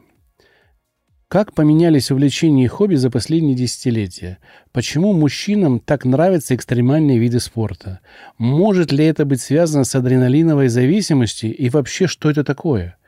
Как 1.35 1.53
поменялись 1.53 2.13
увлечения 2.13 2.67
и 2.67 2.69
хобби 2.69 2.95
за 2.95 3.11
последние 3.11 3.57
десятилетия? 3.57 4.39
Почему 4.71 5.13
мужчинам 5.13 5.81
так 5.81 6.05
нравятся 6.05 6.55
экстремальные 6.55 7.19
виды 7.19 7.41
спорта? 7.41 7.99
Может 8.39 8.93
ли 8.93 9.05
это 9.05 9.25
быть 9.25 9.41
связано 9.41 9.83
с 9.83 9.97
адреналиновой 9.97 10.69
зависимостью 10.69 11.53
и 11.53 11.69
вообще 11.71 12.07
что 12.07 12.31
это 12.31 12.45
такое? 12.45 12.99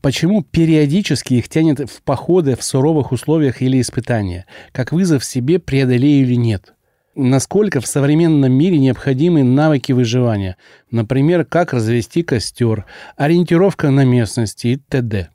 Почему 0.00 0.44
периодически 0.44 1.34
их 1.34 1.48
тянет 1.48 1.90
в 1.90 2.02
походы 2.02 2.54
в 2.54 2.62
суровых 2.62 3.10
условиях 3.10 3.62
или 3.62 3.80
испытания? 3.80 4.46
Как 4.70 4.92
вызов 4.92 5.24
себе 5.24 5.58
преодолею 5.58 6.24
или 6.24 6.36
нет? 6.36 6.74
Насколько 7.16 7.80
в 7.80 7.88
современном 7.88 8.52
мире 8.52 8.78
необходимы 8.78 9.42
навыки 9.42 9.90
выживания? 9.90 10.56
Например, 10.92 11.44
как 11.44 11.72
развести 11.72 12.22
костер, 12.22 12.84
ориентировка 13.16 13.90
на 13.90 14.04
местности 14.04 14.68
и 14.68 14.76
т.д. 14.76 15.30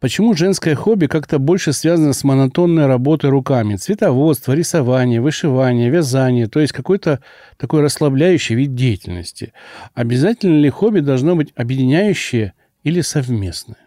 Почему 0.00 0.34
женское 0.34 0.74
хобби 0.74 1.06
как-то 1.06 1.38
больше 1.38 1.72
связано 1.72 2.12
с 2.12 2.24
монотонной 2.24 2.86
работой 2.86 3.30
руками? 3.30 3.76
Цветоводство, 3.76 4.52
рисование, 4.52 5.20
вышивание, 5.20 5.90
вязание, 5.90 6.46
то 6.46 6.60
есть 6.60 6.72
какой-то 6.72 7.20
такой 7.56 7.80
расслабляющий 7.80 8.54
вид 8.54 8.74
деятельности. 8.74 9.52
Обязательно 9.94 10.58
ли 10.58 10.68
хобби 10.68 11.00
должно 11.00 11.36
быть 11.36 11.52
объединяющее 11.56 12.52
или 12.82 13.00
совместное? 13.00 13.78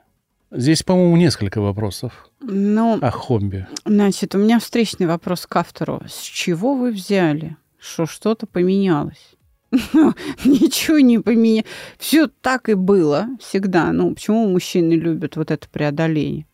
Здесь, 0.49 0.81
по-моему, 0.81 1.17
несколько 1.17 1.59
вопросов 1.59 2.29
ну, 2.39 2.97
о 3.01 3.11
хобби. 3.11 3.67
Значит, 3.85 4.33
у 4.35 4.37
меня 4.37 4.59
встречный 4.59 5.07
вопрос 5.07 5.45
к 5.45 5.55
автору. 5.55 6.01
С 6.07 6.21
чего 6.21 6.75
вы 6.75 6.91
взяли, 6.91 7.57
что 7.77 8.05
что-то 8.05 8.47
поменялось? 8.47 9.36
Ничего 10.45 10.99
не 10.99 11.19
поменялось. 11.19 11.65
Все 11.97 12.27
так 12.27 12.69
и 12.69 12.73
было 12.73 13.27
всегда. 13.39 13.91
Ну, 13.91 14.13
почему 14.13 14.47
мужчины 14.47 14.93
любят 14.93 15.35
вот 15.35 15.51
это 15.51 15.67
преодоление? 15.69 16.45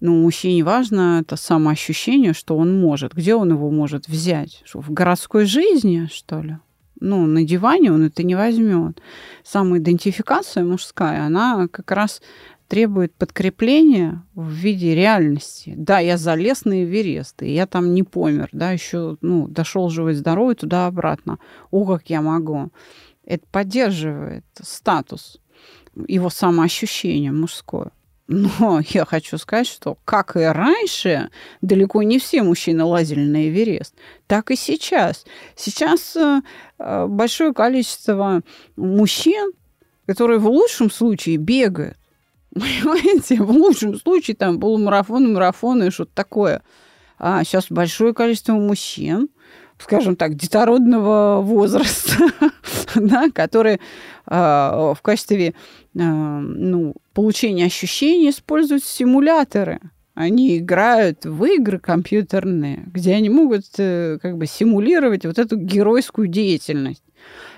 Ну, 0.00 0.22
мужчине 0.22 0.64
важно 0.64 1.20
это 1.20 1.36
самоощущение, 1.36 2.32
что 2.32 2.56
он 2.56 2.80
может. 2.80 3.14
Где 3.14 3.34
он 3.34 3.50
его 3.50 3.70
может 3.70 4.08
взять? 4.08 4.62
Что, 4.64 4.80
в 4.80 4.90
городской 4.90 5.44
жизни, 5.44 6.08
что 6.10 6.40
ли? 6.40 6.56
Ну, 7.00 7.26
на 7.26 7.44
диване 7.44 7.92
он 7.92 8.04
это 8.04 8.22
не 8.22 8.34
возьмет. 8.34 9.00
Самоидентификация 9.44 10.64
мужская, 10.64 11.24
она 11.24 11.66
как 11.68 11.90
раз 11.90 12.22
требует 12.70 13.12
подкрепления 13.16 14.24
в 14.36 14.48
виде 14.48 14.94
реальности. 14.94 15.74
Да, 15.76 15.98
я 15.98 16.16
залез 16.16 16.64
на 16.64 16.84
Эверест, 16.84 17.42
и 17.42 17.52
я 17.52 17.66
там 17.66 17.94
не 17.94 18.04
помер, 18.04 18.48
да, 18.52 18.70
еще, 18.70 19.18
ну, 19.22 19.48
дошел 19.48 19.90
живой 19.90 20.14
здоровый 20.14 20.54
туда-обратно. 20.54 21.40
О, 21.72 21.84
как 21.84 22.08
я 22.08 22.22
могу. 22.22 22.70
Это 23.24 23.44
поддерживает 23.50 24.44
статус, 24.62 25.40
его 26.06 26.30
самоощущение 26.30 27.32
мужское. 27.32 27.90
Но 28.28 28.80
я 28.90 29.04
хочу 29.04 29.36
сказать, 29.36 29.66
что, 29.66 29.98
как 30.04 30.36
и 30.36 30.40
раньше, 30.40 31.30
далеко 31.62 32.04
не 32.04 32.20
все 32.20 32.44
мужчины 32.44 32.84
лазили 32.84 33.26
на 33.26 33.48
Эверест, 33.48 33.96
так 34.28 34.52
и 34.52 34.56
сейчас. 34.56 35.24
Сейчас 35.56 36.14
э, 36.14 36.40
э, 36.78 37.06
большое 37.08 37.52
количество 37.52 38.42
мужчин, 38.76 39.50
которые 40.06 40.38
в 40.38 40.46
лучшем 40.46 40.88
случае 40.88 41.36
бегают, 41.36 41.96
Понимаете, 42.54 43.42
в 43.42 43.50
лучшем 43.50 43.96
случае 43.96 44.36
там 44.36 44.58
полумарафон, 44.58 45.32
марафон 45.32 45.84
и 45.84 45.90
что-то 45.90 46.12
такое. 46.14 46.62
А 47.18 47.44
сейчас 47.44 47.66
большое 47.70 48.12
количество 48.12 48.54
мужчин, 48.54 49.28
скажем 49.78 50.16
так, 50.16 50.34
детородного 50.34 51.42
возраста, 51.42 52.16
да, 52.94 53.28
которые 53.32 53.76
э, 53.76 53.80
в 54.26 54.98
качестве 55.02 55.48
э, 55.48 55.52
ну, 55.94 56.94
получения 57.14 57.66
ощущений 57.66 58.30
используют 58.30 58.84
симуляторы. 58.84 59.80
Они 60.14 60.58
играют 60.58 61.24
в 61.24 61.44
игры 61.44 61.78
компьютерные, 61.78 62.84
где 62.86 63.14
они 63.14 63.30
могут 63.30 63.66
э, 63.78 64.18
как 64.20 64.38
бы 64.38 64.46
симулировать 64.46 65.24
вот 65.24 65.38
эту 65.38 65.56
геройскую 65.56 66.26
деятельность. 66.26 67.04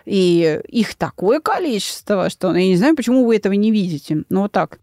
И 0.05 0.61
их 0.69 0.95
такое 0.95 1.41
количество, 1.41 2.29
что 2.31 2.55
я 2.55 2.67
не 2.67 2.77
знаю, 2.77 2.97
почему 2.97 3.25
вы 3.25 3.37
этого 3.37 3.53
не 3.53 3.71
видите. 3.71 4.25
Но 4.29 4.43
вот 4.43 4.53
так. 4.53 4.79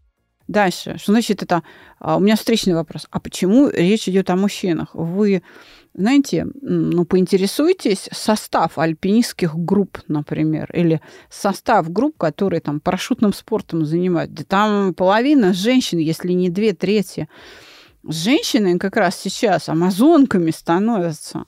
Дальше. 0.48 0.96
Что 0.98 1.12
значит 1.12 1.44
это? 1.44 1.62
А, 2.00 2.16
у 2.16 2.20
меня 2.20 2.34
встречный 2.34 2.74
вопрос. 2.74 3.06
А 3.12 3.20
почему 3.20 3.68
речь 3.68 4.08
идет 4.08 4.30
о 4.30 4.36
мужчинах? 4.36 4.88
Вы 4.94 5.42
знаете, 5.94 6.46
ну, 6.60 7.04
поинтересуйтесь 7.04 8.08
состав 8.12 8.78
альпинистских 8.78 9.56
групп, 9.56 9.98
например, 10.08 10.68
или 10.72 11.00
состав 11.30 11.90
групп, 11.90 12.16
которые 12.16 12.60
там 12.60 12.80
парашютным 12.80 13.32
спортом 13.32 13.84
занимаются. 13.84 14.38
Да 14.38 14.44
там 14.44 14.94
половина 14.94 15.52
женщин, 15.52 15.98
если 15.98 16.32
не 16.32 16.48
две 16.48 16.72
трети. 16.72 17.28
Женщины 18.02 18.78
как 18.78 18.96
раз 18.96 19.16
сейчас 19.16 19.68
амазонками 19.68 20.50
становятся. 20.50 21.44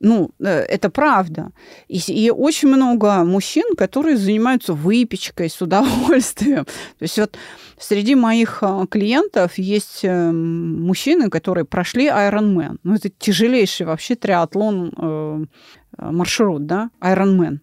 Ну, 0.00 0.30
э, 0.40 0.48
это 0.48 0.88
правда. 0.88 1.52
И, 1.88 1.98
и 2.08 2.30
очень 2.30 2.68
много 2.68 3.22
мужчин, 3.24 3.76
которые 3.76 4.16
занимаются 4.16 4.72
выпечкой 4.72 5.50
с 5.50 5.60
удовольствием. 5.62 6.64
То 6.64 7.02
есть 7.02 7.18
вот 7.18 7.36
среди 7.78 8.14
моих 8.14 8.62
а, 8.62 8.86
клиентов 8.86 9.58
есть 9.58 10.00
э, 10.02 10.30
мужчины, 10.32 11.28
которые 11.28 11.66
прошли 11.66 12.08
Ironman. 12.08 12.78
Ну, 12.82 12.94
это 12.94 13.10
тяжелейший 13.10 13.86
вообще 13.86 14.14
триатлон 14.14 14.92
э, 14.96 15.44
маршрут, 15.98 16.66
да, 16.66 16.90
Ironman. 17.00 17.58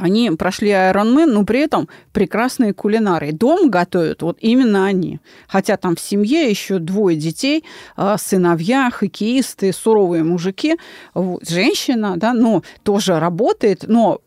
Они 0.00 0.30
прошли 0.30 0.70
Ironman, 0.70 1.26
но 1.26 1.44
при 1.44 1.60
этом 1.60 1.88
прекрасные 2.12 2.72
кулинары. 2.72 3.32
Дом 3.32 3.70
готовят 3.70 4.22
вот 4.22 4.38
именно 4.40 4.86
они. 4.86 5.20
Хотя 5.48 5.76
там 5.76 5.96
в 5.96 6.00
семье 6.00 6.48
еще 6.48 6.78
двое 6.78 7.16
детей, 7.16 7.64
а, 7.96 8.18
сыновья, 8.18 8.90
хоккеисты, 8.90 9.72
суровые 9.72 10.24
мужики. 10.24 10.76
Вот, 11.14 11.48
женщина, 11.48 12.16
да, 12.16 12.32
но 12.32 12.62
тоже 12.82 13.18
работает, 13.18 13.84
но 13.86 14.20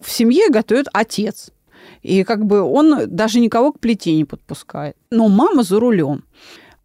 в 0.00 0.10
семье 0.10 0.50
готовит 0.50 0.86
отец. 0.92 1.50
И 2.02 2.22
как 2.24 2.44
бы 2.44 2.60
он 2.60 3.06
даже 3.08 3.40
никого 3.40 3.72
к 3.72 3.80
плите 3.80 4.14
не 4.14 4.24
подпускает. 4.24 4.96
Но 5.10 5.28
мама 5.28 5.62
за 5.62 5.80
рулем. 5.80 6.24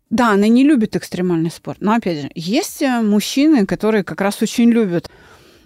Да, 0.10 0.32
она 0.32 0.48
не 0.48 0.64
любит 0.64 0.96
экстремальный 0.96 1.52
спорт. 1.52 1.80
Но 1.82 1.94
опять 1.94 2.22
же, 2.22 2.32
есть 2.34 2.82
э, 2.82 3.02
мужчины, 3.02 3.68
которые 3.68 4.04
как 4.04 4.22
раз 4.22 4.42
очень 4.42 4.72
любят 4.72 5.12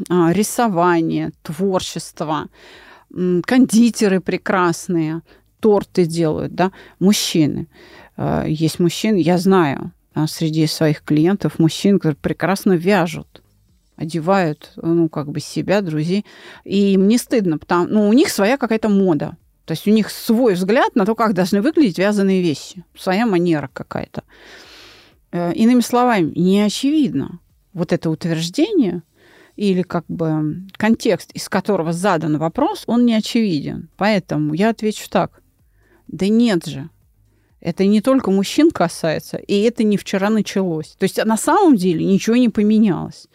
рисование, 0.09 1.31
творчество, 1.41 2.49
кондитеры 3.09 4.19
прекрасные, 4.19 5.21
торты 5.59 6.05
делают, 6.05 6.55
да, 6.55 6.71
мужчины. 6.99 7.67
А, 8.17 8.45
есть 8.45 8.79
мужчины, 8.79 9.17
я 9.17 9.37
знаю, 9.37 9.91
среди 10.27 10.67
своих 10.67 11.03
клиентов 11.03 11.59
мужчин, 11.59 11.99
которые 11.99 12.17
прекрасно 12.17 12.73
вяжут 12.73 13.43
одевают, 13.95 14.71
ну, 14.75 15.09
как 15.09 15.29
бы 15.29 15.39
себя, 15.39 15.81
друзей. 15.81 16.25
И 16.63 16.93
им 16.93 17.07
не 17.07 17.17
стыдно, 17.17 17.57
потому 17.57 17.87
ну, 17.87 18.09
у 18.09 18.13
них 18.13 18.29
своя 18.29 18.57
какая-то 18.57 18.89
мода. 18.89 19.37
То 19.65 19.73
есть 19.73 19.87
у 19.87 19.91
них 19.91 20.09
свой 20.09 20.55
взгляд 20.55 20.95
на 20.95 21.05
то, 21.05 21.15
как 21.15 21.33
должны 21.33 21.61
выглядеть 21.61 21.99
вязаные 21.99 22.41
вещи. 22.41 22.83
Своя 22.97 23.25
манера 23.25 23.69
какая-то. 23.71 24.23
Э, 25.31 25.53
иными 25.53 25.81
словами, 25.81 26.33
не 26.35 26.61
очевидно 26.61 27.39
вот 27.73 27.93
это 27.93 28.09
утверждение, 28.09 29.03
или 29.55 29.81
как 29.83 30.05
бы 30.07 30.63
контекст, 30.77 31.31
из 31.33 31.47
которого 31.49 31.93
задан 31.93 32.37
вопрос, 32.37 32.83
он 32.87 33.05
не 33.05 33.13
очевиден. 33.13 33.89
Поэтому 33.97 34.53
я 34.53 34.69
отвечу 34.69 35.09
так. 35.09 35.41
Да 36.07 36.27
нет 36.27 36.65
же. 36.65 36.89
Это 37.59 37.85
не 37.85 38.01
только 38.01 38.29
мужчин 38.29 38.71
касается, 38.71 39.37
и 39.37 39.61
это 39.61 39.83
не 39.83 39.97
вчера 39.97 40.29
началось. 40.29 40.95
То 40.99 41.03
есть 41.03 41.23
на 41.23 41.37
самом 41.37 41.77
деле 41.77 42.03
ничего 42.05 42.35
не 42.35 42.49
поменялось. 42.49 43.27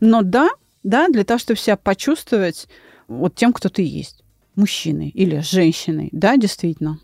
Но 0.00 0.22
да, 0.22 0.50
да, 0.82 1.08
для 1.08 1.24
того, 1.24 1.38
чтобы 1.38 1.58
себя 1.58 1.76
почувствовать 1.76 2.68
вот 3.08 3.34
тем, 3.34 3.52
кто 3.52 3.68
ты 3.68 3.82
есть. 3.82 4.24
Мужчиной 4.56 5.08
или 5.08 5.38
женщиной. 5.40 6.10
Да, 6.12 6.36
действительно. 6.36 6.98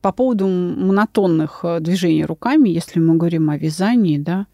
По 0.00 0.10
поводу 0.10 0.48
монотонных 0.48 1.60
э, 1.62 1.78
движений 1.80 2.24
руками, 2.24 2.68
если 2.68 2.98
мы 2.98 3.16
говорим 3.16 3.50
о 3.50 3.56
вязании, 3.56 4.18
да, 4.18 4.46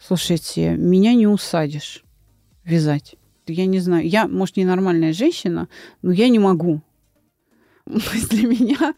слушайте, 0.00 0.70
меня 0.70 1.14
не 1.14 1.28
усадишь 1.28 2.04
вязать. 2.64 3.16
Я 3.46 3.66
не 3.66 3.80
знаю, 3.80 4.06
я, 4.08 4.28
может, 4.28 4.56
ненормальная 4.56 5.12
женщина, 5.12 5.68
но 6.02 6.12
я 6.12 6.28
не 6.28 6.38
могу. 6.38 6.80
Для 7.86 8.46
меня 8.46 8.94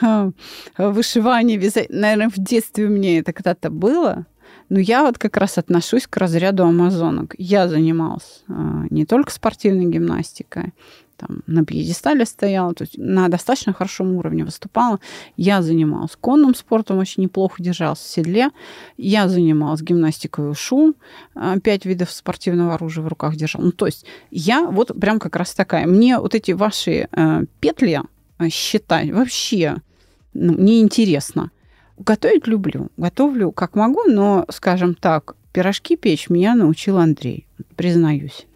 а, 0.00 0.30
вышивание, 0.76 1.56
вязать, 1.56 1.88
наверное, 1.90 2.28
в 2.28 2.36
детстве 2.36 2.86
у 2.86 2.90
меня 2.90 3.18
это 3.18 3.32
когда-то 3.32 3.70
было, 3.70 4.26
но 4.68 4.78
я 4.78 5.02
вот 5.04 5.18
как 5.18 5.36
раз 5.36 5.58
отношусь 5.58 6.06
к 6.06 6.16
разряду 6.16 6.64
амазонок. 6.64 7.34
Я 7.38 7.68
занималась 7.68 8.44
а, 8.48 8.84
не 8.90 9.06
только 9.06 9.32
спортивной 9.32 9.86
гимнастикой, 9.86 10.74
там, 11.16 11.42
на 11.46 11.64
пьедестале 11.64 12.24
стояла, 12.26 12.74
то 12.74 12.82
есть 12.82 12.98
на 12.98 13.28
достаточно 13.28 13.72
хорошем 13.72 14.14
уровне 14.14 14.44
выступала. 14.44 15.00
Я 15.36 15.62
занималась 15.62 16.16
конным 16.20 16.54
спортом, 16.54 16.98
очень 16.98 17.22
неплохо 17.22 17.62
держалась 17.62 17.98
в 17.98 18.06
седле. 18.06 18.50
Я 18.96 19.28
занималась 19.28 19.82
гимнастикой 19.82 20.50
ушу, 20.50 20.94
а, 21.34 21.58
пять 21.58 21.84
видов 21.84 22.10
спортивного 22.10 22.74
оружия 22.74 23.04
в 23.04 23.08
руках 23.08 23.36
держала. 23.36 23.64
Ну, 23.64 23.72
то 23.72 23.86
есть 23.86 24.06
я 24.30 24.62
вот 24.62 24.98
прям 24.98 25.18
как 25.18 25.36
раз 25.36 25.54
такая. 25.54 25.86
Мне 25.86 26.18
вот 26.18 26.34
эти 26.34 26.52
ваши 26.52 27.08
э, 27.10 27.44
петли 27.60 28.00
э, 28.38 28.48
считать 28.48 29.10
вообще 29.10 29.76
ну, 30.34 30.54
неинтересно. 30.54 31.50
Готовить 31.98 32.46
люблю. 32.46 32.90
Готовлю 32.96 33.52
как 33.52 33.74
могу, 33.74 34.02
но, 34.04 34.44
скажем 34.50 34.94
так, 34.94 35.34
пирожки 35.52 35.96
печь 35.96 36.28
меня 36.28 36.54
научил 36.54 36.98
Андрей, 36.98 37.46
признаюсь. 37.76 38.46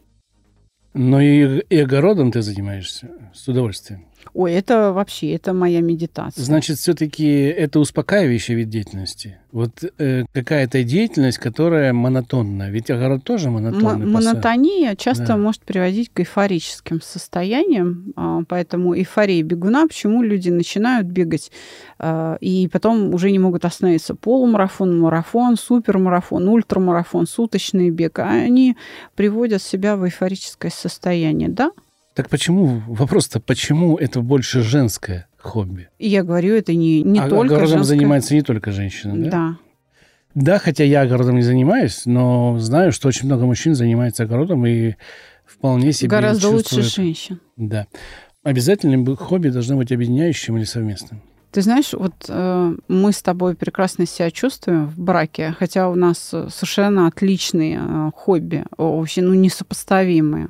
Но 0.92 1.20
и, 1.20 1.60
и 1.60 1.78
огородом 1.78 2.32
ты 2.32 2.42
занимаешься 2.42 3.10
с 3.32 3.46
удовольствием. 3.46 4.06
Ой, 4.32 4.52
это 4.52 4.92
вообще, 4.92 5.32
это 5.34 5.52
моя 5.52 5.80
медитация. 5.80 6.44
Значит, 6.44 6.78
все-таки 6.78 7.26
это 7.26 7.80
успокаивающий 7.80 8.54
вид 8.54 8.68
деятельности. 8.68 9.38
Вот 9.52 9.82
э, 9.98 10.24
какая-то 10.32 10.84
деятельность, 10.84 11.38
которая 11.38 11.92
монотонна. 11.92 12.70
Ведь 12.70 12.90
огород 12.90 13.24
тоже 13.24 13.50
монотонный. 13.50 14.06
М- 14.06 14.12
монотония 14.12 14.94
часто 14.94 15.26
да. 15.26 15.36
может 15.36 15.62
приводить 15.62 16.10
к 16.12 16.20
эйфорическим 16.20 17.00
состояниям. 17.02 18.12
А, 18.14 18.42
поэтому 18.48 18.96
эйфория 18.96 19.42
бегуна, 19.42 19.88
почему 19.88 20.22
люди 20.22 20.50
начинают 20.50 21.08
бегать 21.08 21.50
а, 21.98 22.36
и 22.40 22.68
потом 22.68 23.12
уже 23.12 23.32
не 23.32 23.40
могут 23.40 23.64
остановиться. 23.64 24.14
Полумарафон, 24.14 25.00
марафон, 25.00 25.56
супермарафон, 25.56 26.48
ультрамарафон, 26.48 27.26
суточный 27.26 27.90
бег. 27.90 28.20
Они 28.20 28.76
приводят 29.16 29.62
себя 29.62 29.96
в 29.96 30.04
эйфорическое 30.04 30.70
состояние. 30.70 31.48
Да, 31.48 31.72
так 32.20 32.28
почему, 32.28 32.82
вопрос-то, 32.86 33.40
почему 33.40 33.96
это 33.96 34.20
больше 34.20 34.60
женское 34.60 35.26
хобби? 35.38 35.88
Я 35.98 36.22
говорю, 36.22 36.54
это 36.54 36.74
не, 36.74 37.02
не 37.02 37.18
а, 37.18 37.30
только 37.30 37.54
огородом 37.54 37.78
женское. 37.78 37.96
занимается 37.96 38.34
не 38.34 38.42
только 38.42 38.72
женщина, 38.72 39.16
да? 39.16 39.30
Да. 39.30 39.56
Да, 40.34 40.58
хотя 40.58 40.84
я 40.84 41.00
огородом 41.00 41.36
не 41.36 41.42
занимаюсь, 41.42 42.02
но 42.04 42.58
знаю, 42.58 42.92
что 42.92 43.08
очень 43.08 43.24
много 43.24 43.46
мужчин 43.46 43.74
занимается 43.74 44.24
огородом 44.24 44.66
и 44.66 44.96
вполне 45.46 45.94
себе 45.94 46.10
Гораздо 46.10 46.50
чувствуют... 46.50 46.84
лучше 46.84 46.94
женщин. 46.94 47.40
Да. 47.56 47.86
Обязательно 48.42 49.16
хобби 49.16 49.48
должно 49.48 49.78
быть 49.78 49.90
объединяющим 49.90 50.58
или 50.58 50.64
совместным. 50.64 51.22
Ты 51.52 51.62
знаешь, 51.62 51.94
вот 51.94 52.26
э, 52.28 52.76
мы 52.86 53.12
с 53.12 53.22
тобой 53.22 53.56
прекрасно 53.56 54.06
себя 54.06 54.30
чувствуем 54.30 54.88
в 54.88 55.00
браке, 55.00 55.54
хотя 55.58 55.88
у 55.88 55.94
нас 55.94 56.18
совершенно 56.18 57.06
отличные 57.06 57.80
э, 57.82 58.10
хобби, 58.14 58.66
вообще 58.76 59.22
ну, 59.22 59.32
несопоставимые. 59.32 60.48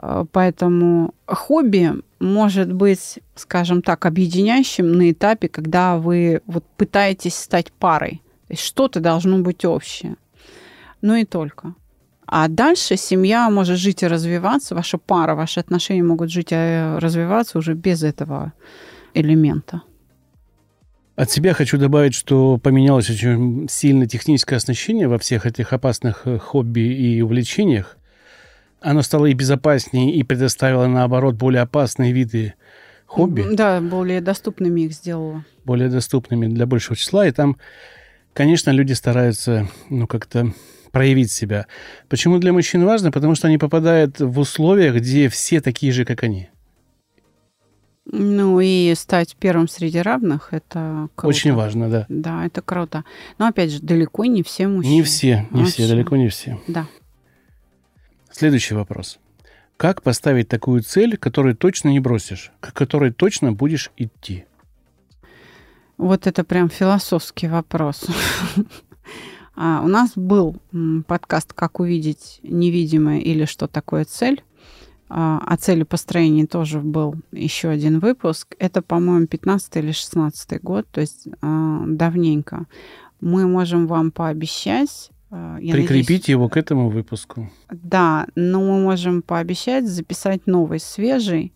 Э, 0.00 0.24
поэтому 0.30 1.14
хобби 1.26 1.92
может 2.18 2.72
быть, 2.72 3.18
скажем 3.34 3.82
так, 3.82 4.06
объединяющим 4.06 4.92
на 4.92 5.10
этапе, 5.10 5.48
когда 5.48 5.96
вы 5.96 6.42
вот 6.46 6.64
пытаетесь 6.76 7.34
стать 7.34 7.72
парой. 7.72 8.22
То 8.48 8.54
есть 8.54 8.62
что-то 8.62 9.00
должно 9.00 9.38
быть 9.38 9.64
общее. 9.64 10.16
Ну 11.02 11.14
и 11.14 11.24
только. 11.24 11.74
А 12.26 12.46
дальше 12.48 12.96
семья 12.96 13.50
может 13.50 13.78
жить 13.78 14.02
и 14.02 14.06
развиваться, 14.06 14.74
ваша 14.74 14.98
пара, 14.98 15.34
ваши 15.34 15.58
отношения 15.58 16.02
могут 16.02 16.30
жить 16.30 16.48
и 16.52 16.96
развиваться 16.98 17.58
уже 17.58 17.74
без 17.74 18.04
этого 18.04 18.52
элемента. 19.14 19.82
От 21.16 21.30
себя 21.30 21.54
хочу 21.54 21.76
добавить, 21.76 22.14
что 22.14 22.58
поменялось 22.58 23.10
очень 23.10 23.66
сильно 23.68 24.06
техническое 24.06 24.56
оснащение 24.56 25.08
во 25.08 25.18
всех 25.18 25.44
этих 25.44 25.72
опасных 25.72 26.22
э, 26.24 26.38
хобби 26.38 26.80
и 26.80 27.20
увлечениях 27.20 27.98
оно 28.80 29.02
стало 29.02 29.26
и 29.26 29.34
безопаснее, 29.34 30.14
и 30.14 30.22
предоставило, 30.22 30.86
наоборот, 30.86 31.34
более 31.34 31.62
опасные 31.62 32.12
виды 32.12 32.54
хобби. 33.06 33.44
Да, 33.52 33.80
более 33.80 34.20
доступными 34.20 34.82
их 34.82 34.92
сделало. 34.92 35.44
Более 35.64 35.88
доступными 35.88 36.46
для 36.46 36.66
большего 36.66 36.96
числа. 36.96 37.26
И 37.26 37.32
там, 37.32 37.56
конечно, 38.32 38.70
люди 38.70 38.92
стараются, 38.92 39.68
ну, 39.88 40.06
как-то 40.06 40.52
проявить 40.92 41.30
себя. 41.30 41.66
Почему 42.08 42.38
для 42.38 42.52
мужчин 42.52 42.84
важно? 42.84 43.10
Потому 43.12 43.34
что 43.34 43.48
они 43.48 43.58
попадают 43.58 44.20
в 44.20 44.38
условия, 44.38 44.92
где 44.92 45.28
все 45.28 45.60
такие 45.60 45.92
же, 45.92 46.04
как 46.04 46.22
они. 46.22 46.48
Ну 48.12 48.58
и 48.60 48.92
стать 48.96 49.36
первым 49.38 49.68
среди 49.68 50.00
равных 50.00 50.48
это 50.52 51.08
круто. 51.14 51.28
Очень 51.28 51.52
важно, 51.52 51.88
да. 51.88 52.06
Да, 52.08 52.44
это 52.44 52.60
круто. 52.60 53.04
Но 53.38 53.46
опять 53.46 53.70
же, 53.70 53.80
далеко 53.80 54.24
не 54.24 54.42
все 54.42 54.66
мужчины. 54.66 54.94
Не 54.94 55.02
все, 55.02 55.46
не 55.52 55.60
Вообще. 55.60 55.72
все, 55.74 55.88
далеко 55.88 56.16
не 56.16 56.28
все. 56.28 56.58
Да. 56.66 56.86
Следующий 58.40 58.72
вопрос. 58.72 59.18
Как 59.76 60.00
поставить 60.00 60.48
такую 60.48 60.80
цель, 60.80 61.18
которую 61.18 61.54
точно 61.54 61.90
не 61.90 62.00
бросишь, 62.00 62.52
к 62.60 62.72
которой 62.72 63.12
точно 63.12 63.52
будешь 63.52 63.90
идти? 63.98 64.46
Вот 65.98 66.26
это 66.26 66.42
прям 66.42 66.70
философский 66.70 67.48
вопрос. 67.48 68.06
А, 69.56 69.82
у 69.84 69.88
нас 69.88 70.12
был 70.16 70.56
подкаст 71.06 71.52
«Как 71.52 71.80
увидеть 71.80 72.40
невидимое» 72.42 73.18
или 73.18 73.44
«Что 73.44 73.66
такое 73.66 74.06
цель?». 74.06 74.42
А, 75.10 75.42
о 75.46 75.58
цели 75.58 75.82
построения 75.82 76.46
тоже 76.46 76.80
был 76.80 77.16
еще 77.32 77.68
один 77.68 77.98
выпуск. 77.98 78.54
Это, 78.58 78.80
по-моему, 78.80 79.26
15 79.26 79.76
или 79.76 79.92
16 79.92 80.62
год, 80.62 80.86
то 80.90 81.02
есть 81.02 81.28
а, 81.42 81.82
давненько. 81.84 82.64
Мы 83.20 83.46
можем 83.46 83.86
вам 83.86 84.10
пообещать 84.12 85.10
я 85.30 85.72
Прикрепить 85.72 86.08
надеюсь, 86.08 86.28
его 86.28 86.48
к 86.48 86.56
этому 86.56 86.90
выпуску. 86.90 87.50
Да, 87.70 88.26
но 88.34 88.60
мы 88.60 88.80
можем 88.80 89.22
пообещать 89.22 89.86
записать 89.86 90.46
новый, 90.46 90.80
свежий, 90.80 91.52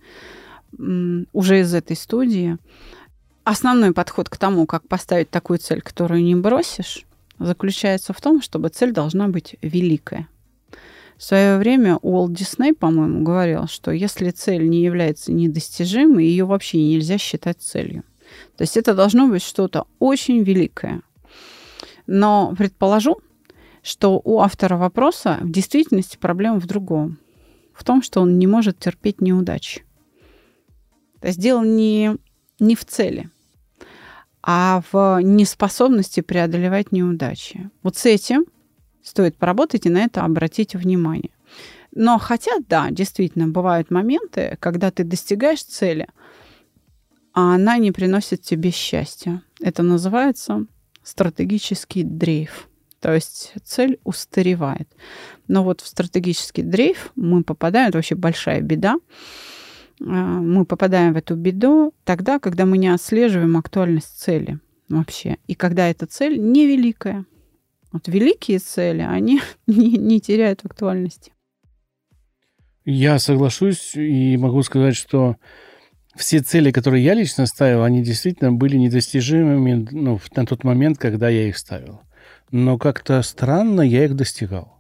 уже 0.78 1.60
из 1.60 1.74
этой 1.74 1.96
студии. 1.96 2.56
Основной 3.44 3.92
подход 3.92 4.28
к 4.28 4.36
тому, 4.36 4.66
как 4.66 4.88
поставить 4.88 5.30
такую 5.30 5.58
цель, 5.58 5.82
которую 5.82 6.22
не 6.22 6.34
бросишь, 6.34 7.04
заключается 7.38 8.12
в 8.12 8.20
том, 8.20 8.40
чтобы 8.40 8.68
цель 8.68 8.92
должна 8.92 9.28
быть 9.28 9.56
великая. 9.60 10.28
В 11.16 11.22
свое 11.22 11.58
время 11.58 11.96
Уолт 12.02 12.32
Дисней, 12.32 12.74
по-моему, 12.74 13.22
говорил, 13.22 13.66
что 13.66 13.90
если 13.92 14.30
цель 14.30 14.68
не 14.68 14.82
является 14.82 15.32
недостижимой, 15.32 16.24
ее 16.24 16.44
вообще 16.44 16.82
нельзя 16.82 17.18
считать 17.18 17.60
целью. 17.60 18.02
То 18.56 18.62
есть 18.62 18.76
это 18.76 18.94
должно 18.94 19.28
быть 19.28 19.42
что-то 19.42 19.86
очень 19.98 20.42
великое. 20.42 21.02
Но 22.06 22.54
предположу, 22.58 23.20
что 23.84 24.18
у 24.24 24.40
автора 24.40 24.76
вопроса 24.78 25.38
в 25.42 25.50
действительности 25.50 26.16
проблема 26.16 26.58
в 26.58 26.66
другом. 26.66 27.18
В 27.74 27.84
том, 27.84 28.02
что 28.02 28.22
он 28.22 28.38
не 28.38 28.46
может 28.46 28.78
терпеть 28.78 29.20
неудачи. 29.20 29.84
То 31.20 31.26
есть 31.28 31.38
дело 31.38 31.62
не, 31.62 32.16
не 32.58 32.76
в 32.76 32.84
цели, 32.86 33.28
а 34.42 34.82
в 34.90 35.20
неспособности 35.22 36.20
преодолевать 36.20 36.92
неудачи. 36.92 37.70
Вот 37.82 37.96
с 37.96 38.06
этим 38.06 38.46
стоит 39.02 39.36
поработать 39.36 39.84
и 39.84 39.90
на 39.90 40.04
это 40.04 40.24
обратить 40.24 40.74
внимание. 40.74 41.30
Но 41.92 42.18
хотя, 42.18 42.52
да, 42.68 42.90
действительно, 42.90 43.48
бывают 43.48 43.90
моменты, 43.90 44.56
когда 44.60 44.90
ты 44.90 45.04
достигаешь 45.04 45.62
цели, 45.62 46.08
а 47.34 47.54
она 47.54 47.76
не 47.76 47.92
приносит 47.92 48.40
тебе 48.40 48.70
счастья. 48.70 49.42
Это 49.60 49.82
называется 49.82 50.66
стратегический 51.02 52.02
дрейф. 52.02 52.68
То 53.04 53.12
есть 53.12 53.52
цель 53.62 54.00
устаревает. 54.02 54.88
Но 55.46 55.62
вот 55.62 55.82
в 55.82 55.86
стратегический 55.86 56.62
дрейф 56.62 57.12
мы 57.16 57.44
попадаем, 57.44 57.90
это 57.90 57.98
вообще 57.98 58.14
большая 58.14 58.62
беда, 58.62 58.96
а, 60.00 60.04
мы 60.04 60.64
попадаем 60.64 61.12
в 61.12 61.18
эту 61.18 61.36
беду 61.36 61.92
тогда, 62.04 62.38
когда 62.38 62.64
мы 62.64 62.78
не 62.78 62.88
отслеживаем 62.88 63.58
актуальность 63.58 64.18
цели 64.18 64.58
вообще. 64.88 65.36
И 65.48 65.54
когда 65.54 65.90
эта 65.90 66.06
цель 66.06 66.40
невеликая. 66.40 67.26
Вот 67.92 68.08
великие 68.08 68.58
цели, 68.58 69.02
они 69.02 69.42
не, 69.66 69.98
не 69.98 70.18
теряют 70.18 70.64
актуальности. 70.64 71.34
Я 72.86 73.18
соглашусь 73.18 73.94
и 73.96 74.38
могу 74.38 74.62
сказать, 74.62 74.96
что 74.96 75.36
все 76.16 76.40
цели, 76.40 76.70
которые 76.70 77.04
я 77.04 77.12
лично 77.12 77.44
ставил, 77.44 77.82
они 77.82 78.02
действительно 78.02 78.50
были 78.50 78.78
недостижимыми 78.78 79.88
ну, 79.90 80.18
на 80.34 80.46
тот 80.46 80.64
момент, 80.64 80.96
когда 80.96 81.28
я 81.28 81.46
их 81.46 81.58
ставил 81.58 82.00
но 82.54 82.78
как-то 82.78 83.20
странно 83.22 83.80
я 83.80 84.04
их 84.04 84.14
достигал. 84.14 84.78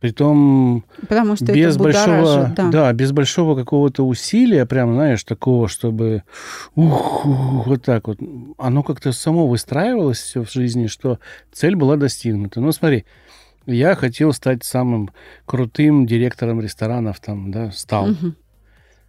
Притом 0.00 0.82
Потому 1.08 1.36
что 1.36 1.52
без 1.52 1.76
большого, 1.76 2.54
да. 2.56 2.70
да, 2.70 2.92
без 2.94 3.12
большого 3.12 3.54
какого-то 3.54 4.02
усилия, 4.02 4.64
прям, 4.64 4.94
знаешь, 4.94 5.22
такого, 5.24 5.68
чтобы 5.68 6.22
ух, 6.74 7.26
ух, 7.26 7.66
вот 7.66 7.82
так 7.82 8.08
вот. 8.08 8.18
Оно 8.56 8.82
как-то 8.82 9.12
само 9.12 9.46
выстраивалось 9.46 10.20
все 10.20 10.42
в 10.42 10.50
жизни, 10.50 10.86
что 10.86 11.18
цель 11.52 11.76
была 11.76 11.96
достигнута. 11.96 12.62
Ну, 12.62 12.72
смотри, 12.72 13.04
я 13.66 13.94
хотел 13.94 14.32
стать 14.32 14.64
самым 14.64 15.10
крутым 15.44 16.06
директором 16.06 16.62
ресторанов, 16.62 17.20
там, 17.20 17.50
да, 17.50 17.70
стал. 17.72 18.12
Угу. 18.12 18.32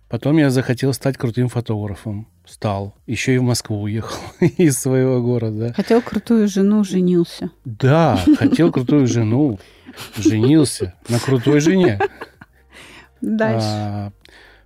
Потом 0.10 0.38
я 0.40 0.50
захотел 0.50 0.92
стать 0.92 1.16
крутым 1.16 1.48
фотографом. 1.48 2.28
Стал. 2.52 2.94
Еще 3.08 3.36
и 3.36 3.38
в 3.38 3.44
Москву 3.44 3.82
уехал 3.82 4.20
из 4.58 4.78
своего 4.78 5.22
города. 5.22 5.72
Хотел 5.74 6.02
крутую 6.02 6.50
жену, 6.50 6.84
женился. 6.84 7.50
Да, 7.64 8.20
хотел 8.38 8.74
крутую 8.74 9.08
жену, 9.08 9.58
женился 10.18 10.94
на 11.08 11.18
крутой 11.18 11.62
жене. 11.62 11.98
Дальше. 13.22 13.68
А, 13.70 14.12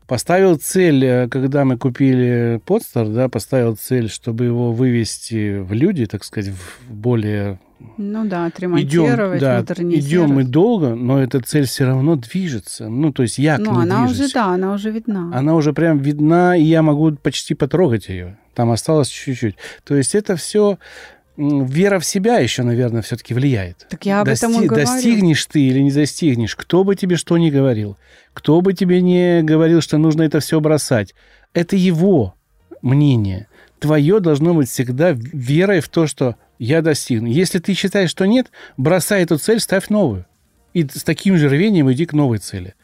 поставил 0.08 0.58
цель, 0.58 1.06
э, 1.06 1.28
когда 1.30 1.64
мы 1.64 1.78
купили 1.78 2.60
подстер, 2.66 3.08
да, 3.08 3.30
поставил 3.30 3.76
цель, 3.76 4.10
чтобы 4.10 4.46
его 4.46 4.72
вывести 4.72 5.60
в 5.60 5.72
люди, 5.74 6.08
так 6.08 6.24
сказать, 6.24 6.52
в 6.52 6.92
более 6.92 7.60
ну 7.98 8.26
да, 8.26 8.46
отремонтировать, 8.46 9.40
идем, 9.40 9.48
да, 9.48 9.58
модернизировать. 9.60 10.06
Идем 10.06 10.36
мы 10.36 10.44
долго, 10.44 10.96
но 10.96 11.22
эта 11.22 11.40
цель 11.40 11.66
все 11.66 11.86
равно 11.86 12.16
движется. 12.16 12.90
Ну, 12.90 13.12
то 13.12 13.24
есть 13.24 13.38
я 13.38 13.58
ну, 13.58 13.72
к 13.72 13.74
ней 13.74 13.84
она 13.84 14.06
движусь. 14.06 14.26
уже, 14.26 14.34
да, 14.34 14.46
она 14.46 14.74
уже 14.74 14.92
видна. 14.92 15.32
Она 15.34 15.56
уже 15.56 15.74
прям 15.74 15.98
видна, 16.00 16.56
и 16.56 16.64
я 16.64 16.82
могу 16.82 17.12
почти 17.12 17.54
потрогать 17.54 18.10
ее. 18.10 18.38
там 18.54 18.72
осталось 18.72 19.10
чуть-чуть. 19.10 19.56
То 19.84 19.96
есть 19.96 20.16
это 20.16 20.36
все 20.36 20.78
вера 21.38 22.00
в 22.00 22.06
себя 22.06 22.38
еще, 22.40 22.64
наверное, 22.64 23.02
все-таки 23.02 23.34
влияет. 23.34 23.86
Так 23.90 24.06
я 24.06 24.22
об 24.22 24.28
Дости- 24.28 24.46
этом 24.46 24.64
и 24.64 24.68
говорю. 24.68 24.86
Достигнешь 24.86 25.46
ты 25.46 25.62
или 25.62 25.80
не 25.80 25.92
достигнешь, 25.92 26.56
кто 26.56 26.84
бы 26.84 26.96
тебе 26.96 27.18
что 27.18 27.38
ни 27.38 27.50
говорил, 27.50 27.98
кто 28.34 28.62
бы 28.62 28.74
тебе 28.74 29.02
не 29.02 29.42
говорил, 29.44 29.82
что 29.82 29.98
нужно 29.98 30.24
это 30.24 30.40
все 30.40 30.60
бросать, 30.60 31.14
это 31.54 31.76
его 31.76 32.36
мнение. 32.82 33.48
Твое 33.80 34.20
должно 34.20 34.54
быть 34.54 34.70
всегда 34.70 35.12
верой 35.12 35.82
в 35.82 35.90
то, 35.90 36.08
что 36.08 36.38
я 36.60 36.82
достигну. 36.82 37.28
Если 37.28 37.60
ты 37.60 37.74
считаешь, 37.74 38.10
что 38.10 38.26
нет, 38.26 38.52
бросай 38.78 39.24
эту 39.24 39.38
цель, 39.38 39.60
ставь 39.60 39.90
новую. 39.90 40.26
И 40.74 40.86
с 40.88 41.04
таким 41.04 41.38
же 41.38 41.50
рвением 41.50 41.92
иди 41.92 42.06
к 42.06 42.14
новой 42.14 42.38
цели. 42.40 42.76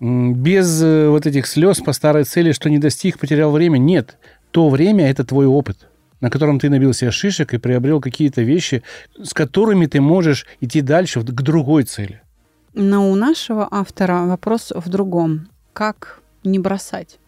Без 0.00 0.82
э, 0.82 1.08
вот 1.08 1.26
этих 1.26 1.46
слез 1.46 1.80
по 1.80 1.92
старой 1.92 2.24
цели, 2.24 2.52
что 2.52 2.68
не 2.68 2.78
достиг, 2.78 3.18
потерял 3.18 3.50
время. 3.50 3.78
Нет. 3.78 4.18
То 4.50 4.68
время– 4.68 5.10
это 5.10 5.24
твой 5.24 5.46
опыт, 5.46 5.88
на 6.20 6.30
котором 6.30 6.58
ты 6.58 6.68
набил 6.68 6.92
себе 6.92 7.10
шишек 7.10 7.54
и 7.54 7.58
приобрел 7.58 8.00
какие-то 8.00 8.42
вещи, 8.42 8.82
с 9.22 9.32
которыми 9.32 9.86
ты 9.86 10.00
можешь 10.00 10.46
идти 10.60 10.82
дальше 10.82 11.22
к 11.22 11.42
другой 11.42 11.84
цели. 11.84 12.20
Но 12.74 13.10
у 13.10 13.14
нашего 13.14 13.66
автора 13.70 14.26
вопрос 14.26 14.72
в 14.74 14.88
другом. 14.90 15.48
Как 15.72 16.20
не 16.44 16.58
бросать? 16.58 17.18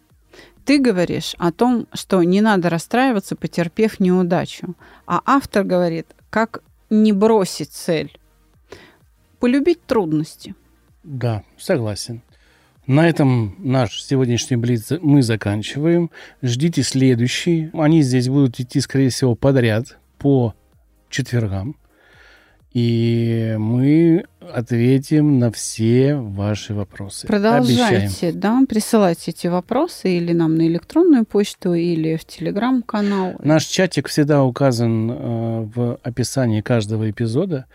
Ты 0.69 0.77
говоришь 0.77 1.33
о 1.39 1.51
том, 1.51 1.87
что 1.93 2.21
не 2.21 2.41
надо 2.41 2.69
расстраиваться, 2.69 3.35
потерпев 3.35 3.99
неудачу. 3.99 4.75
А 5.07 5.19
автор 5.25 5.63
говорит, 5.63 6.05
как 6.29 6.61
не 6.91 7.11
бросить 7.11 7.71
цель. 7.71 8.15
Полюбить 9.39 9.83
трудности. 9.83 10.53
Да, 11.01 11.41
согласен. 11.57 12.21
На 12.85 13.09
этом 13.09 13.55
наш 13.57 13.99
сегодняшний 13.99 14.57
блиц 14.57 14.91
мы 15.01 15.23
заканчиваем. 15.23 16.11
Ждите 16.43 16.83
следующий. 16.83 17.71
Они 17.73 18.03
здесь 18.03 18.29
будут 18.29 18.59
идти, 18.59 18.79
скорее 18.79 19.09
всего, 19.09 19.33
подряд 19.33 19.97
по 20.19 20.53
четвергам. 21.09 21.77
И 22.73 23.55
мы 23.57 24.25
ответим 24.53 25.39
на 25.39 25.51
все 25.51 26.15
ваши 26.15 26.73
вопросы. 26.73 27.27
Продолжайте, 27.27 28.27
Обещаем. 28.27 28.39
да, 28.39 28.59
присылайте 28.67 29.31
эти 29.31 29.47
вопросы 29.47 30.17
или 30.17 30.33
нам 30.33 30.55
на 30.55 30.67
электронную 30.67 31.25
почту, 31.25 31.73
или 31.73 32.15
в 32.15 32.25
телеграм-канал. 32.25 33.35
Наш 33.43 33.65
чатик 33.65 34.07
всегда 34.07 34.43
указан 34.43 35.11
э, 35.11 35.69
в 35.73 35.99
описании 36.03 36.61
каждого 36.61 37.09
эпизода. 37.09 37.65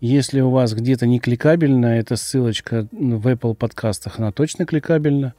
Если 0.00 0.40
у 0.40 0.50
вас 0.50 0.74
где-то 0.74 1.06
не 1.06 1.18
кликабельно, 1.18 1.86
эта 1.86 2.16
ссылочка 2.16 2.86
в 2.92 3.26
Apple 3.26 3.54
подкастах, 3.54 4.18
она 4.18 4.30
точно 4.30 4.64
кликабельна. 4.64 5.34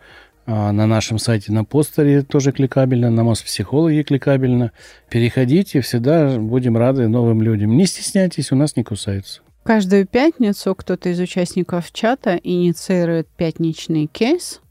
А 0.45 0.71
на 0.71 0.87
нашем 0.87 1.19
сайте 1.19 1.51
на 1.51 1.63
постере 1.63 2.23
тоже 2.23 2.51
кликабельно, 2.51 3.11
на 3.11 3.23
Моспсихологии 3.23 4.01
кликабельно. 4.01 4.71
Переходите, 5.07 5.79
всегда 5.81 6.39
будем 6.39 6.75
рады 6.75 7.07
новым 7.07 7.43
людям. 7.43 7.77
Не 7.77 7.85
стесняйтесь, 7.85 8.51
у 8.51 8.55
нас 8.55 8.75
не 8.75 8.83
кусаются. 8.83 9.41
Каждую 9.69 10.07
пятницу 10.07 10.73
кто-то 10.73 11.09
из 11.09 11.19
участников 11.19 11.91
чата 11.91 12.39
инициирует 12.43 13.27
пятничный 13.27 14.07
кейс, 14.07 14.61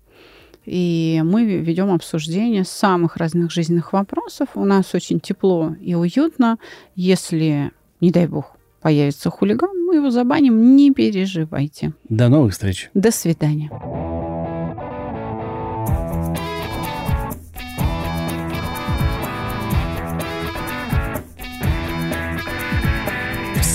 и 0.64 1.22
мы 1.24 1.44
ведем 1.44 1.92
обсуждение 1.92 2.64
самых 2.64 3.16
разных 3.16 3.52
жизненных 3.52 3.92
вопросов. 3.92 4.48
У 4.56 4.64
нас 4.64 4.96
очень 4.96 5.20
тепло 5.20 5.76
и 5.80 5.94
уютно. 5.94 6.58
Если, 6.96 7.70
не 8.00 8.10
дай 8.10 8.26
бог, 8.26 8.56
появится 8.82 9.30
хулиган, 9.30 9.70
мы 9.86 9.94
его 9.94 10.10
забаним, 10.10 10.74
не 10.74 10.90
переживайте. 10.90 11.92
До 12.08 12.28
новых 12.28 12.54
встреч. 12.54 12.90
До 12.92 13.12
свидания. 13.12 13.70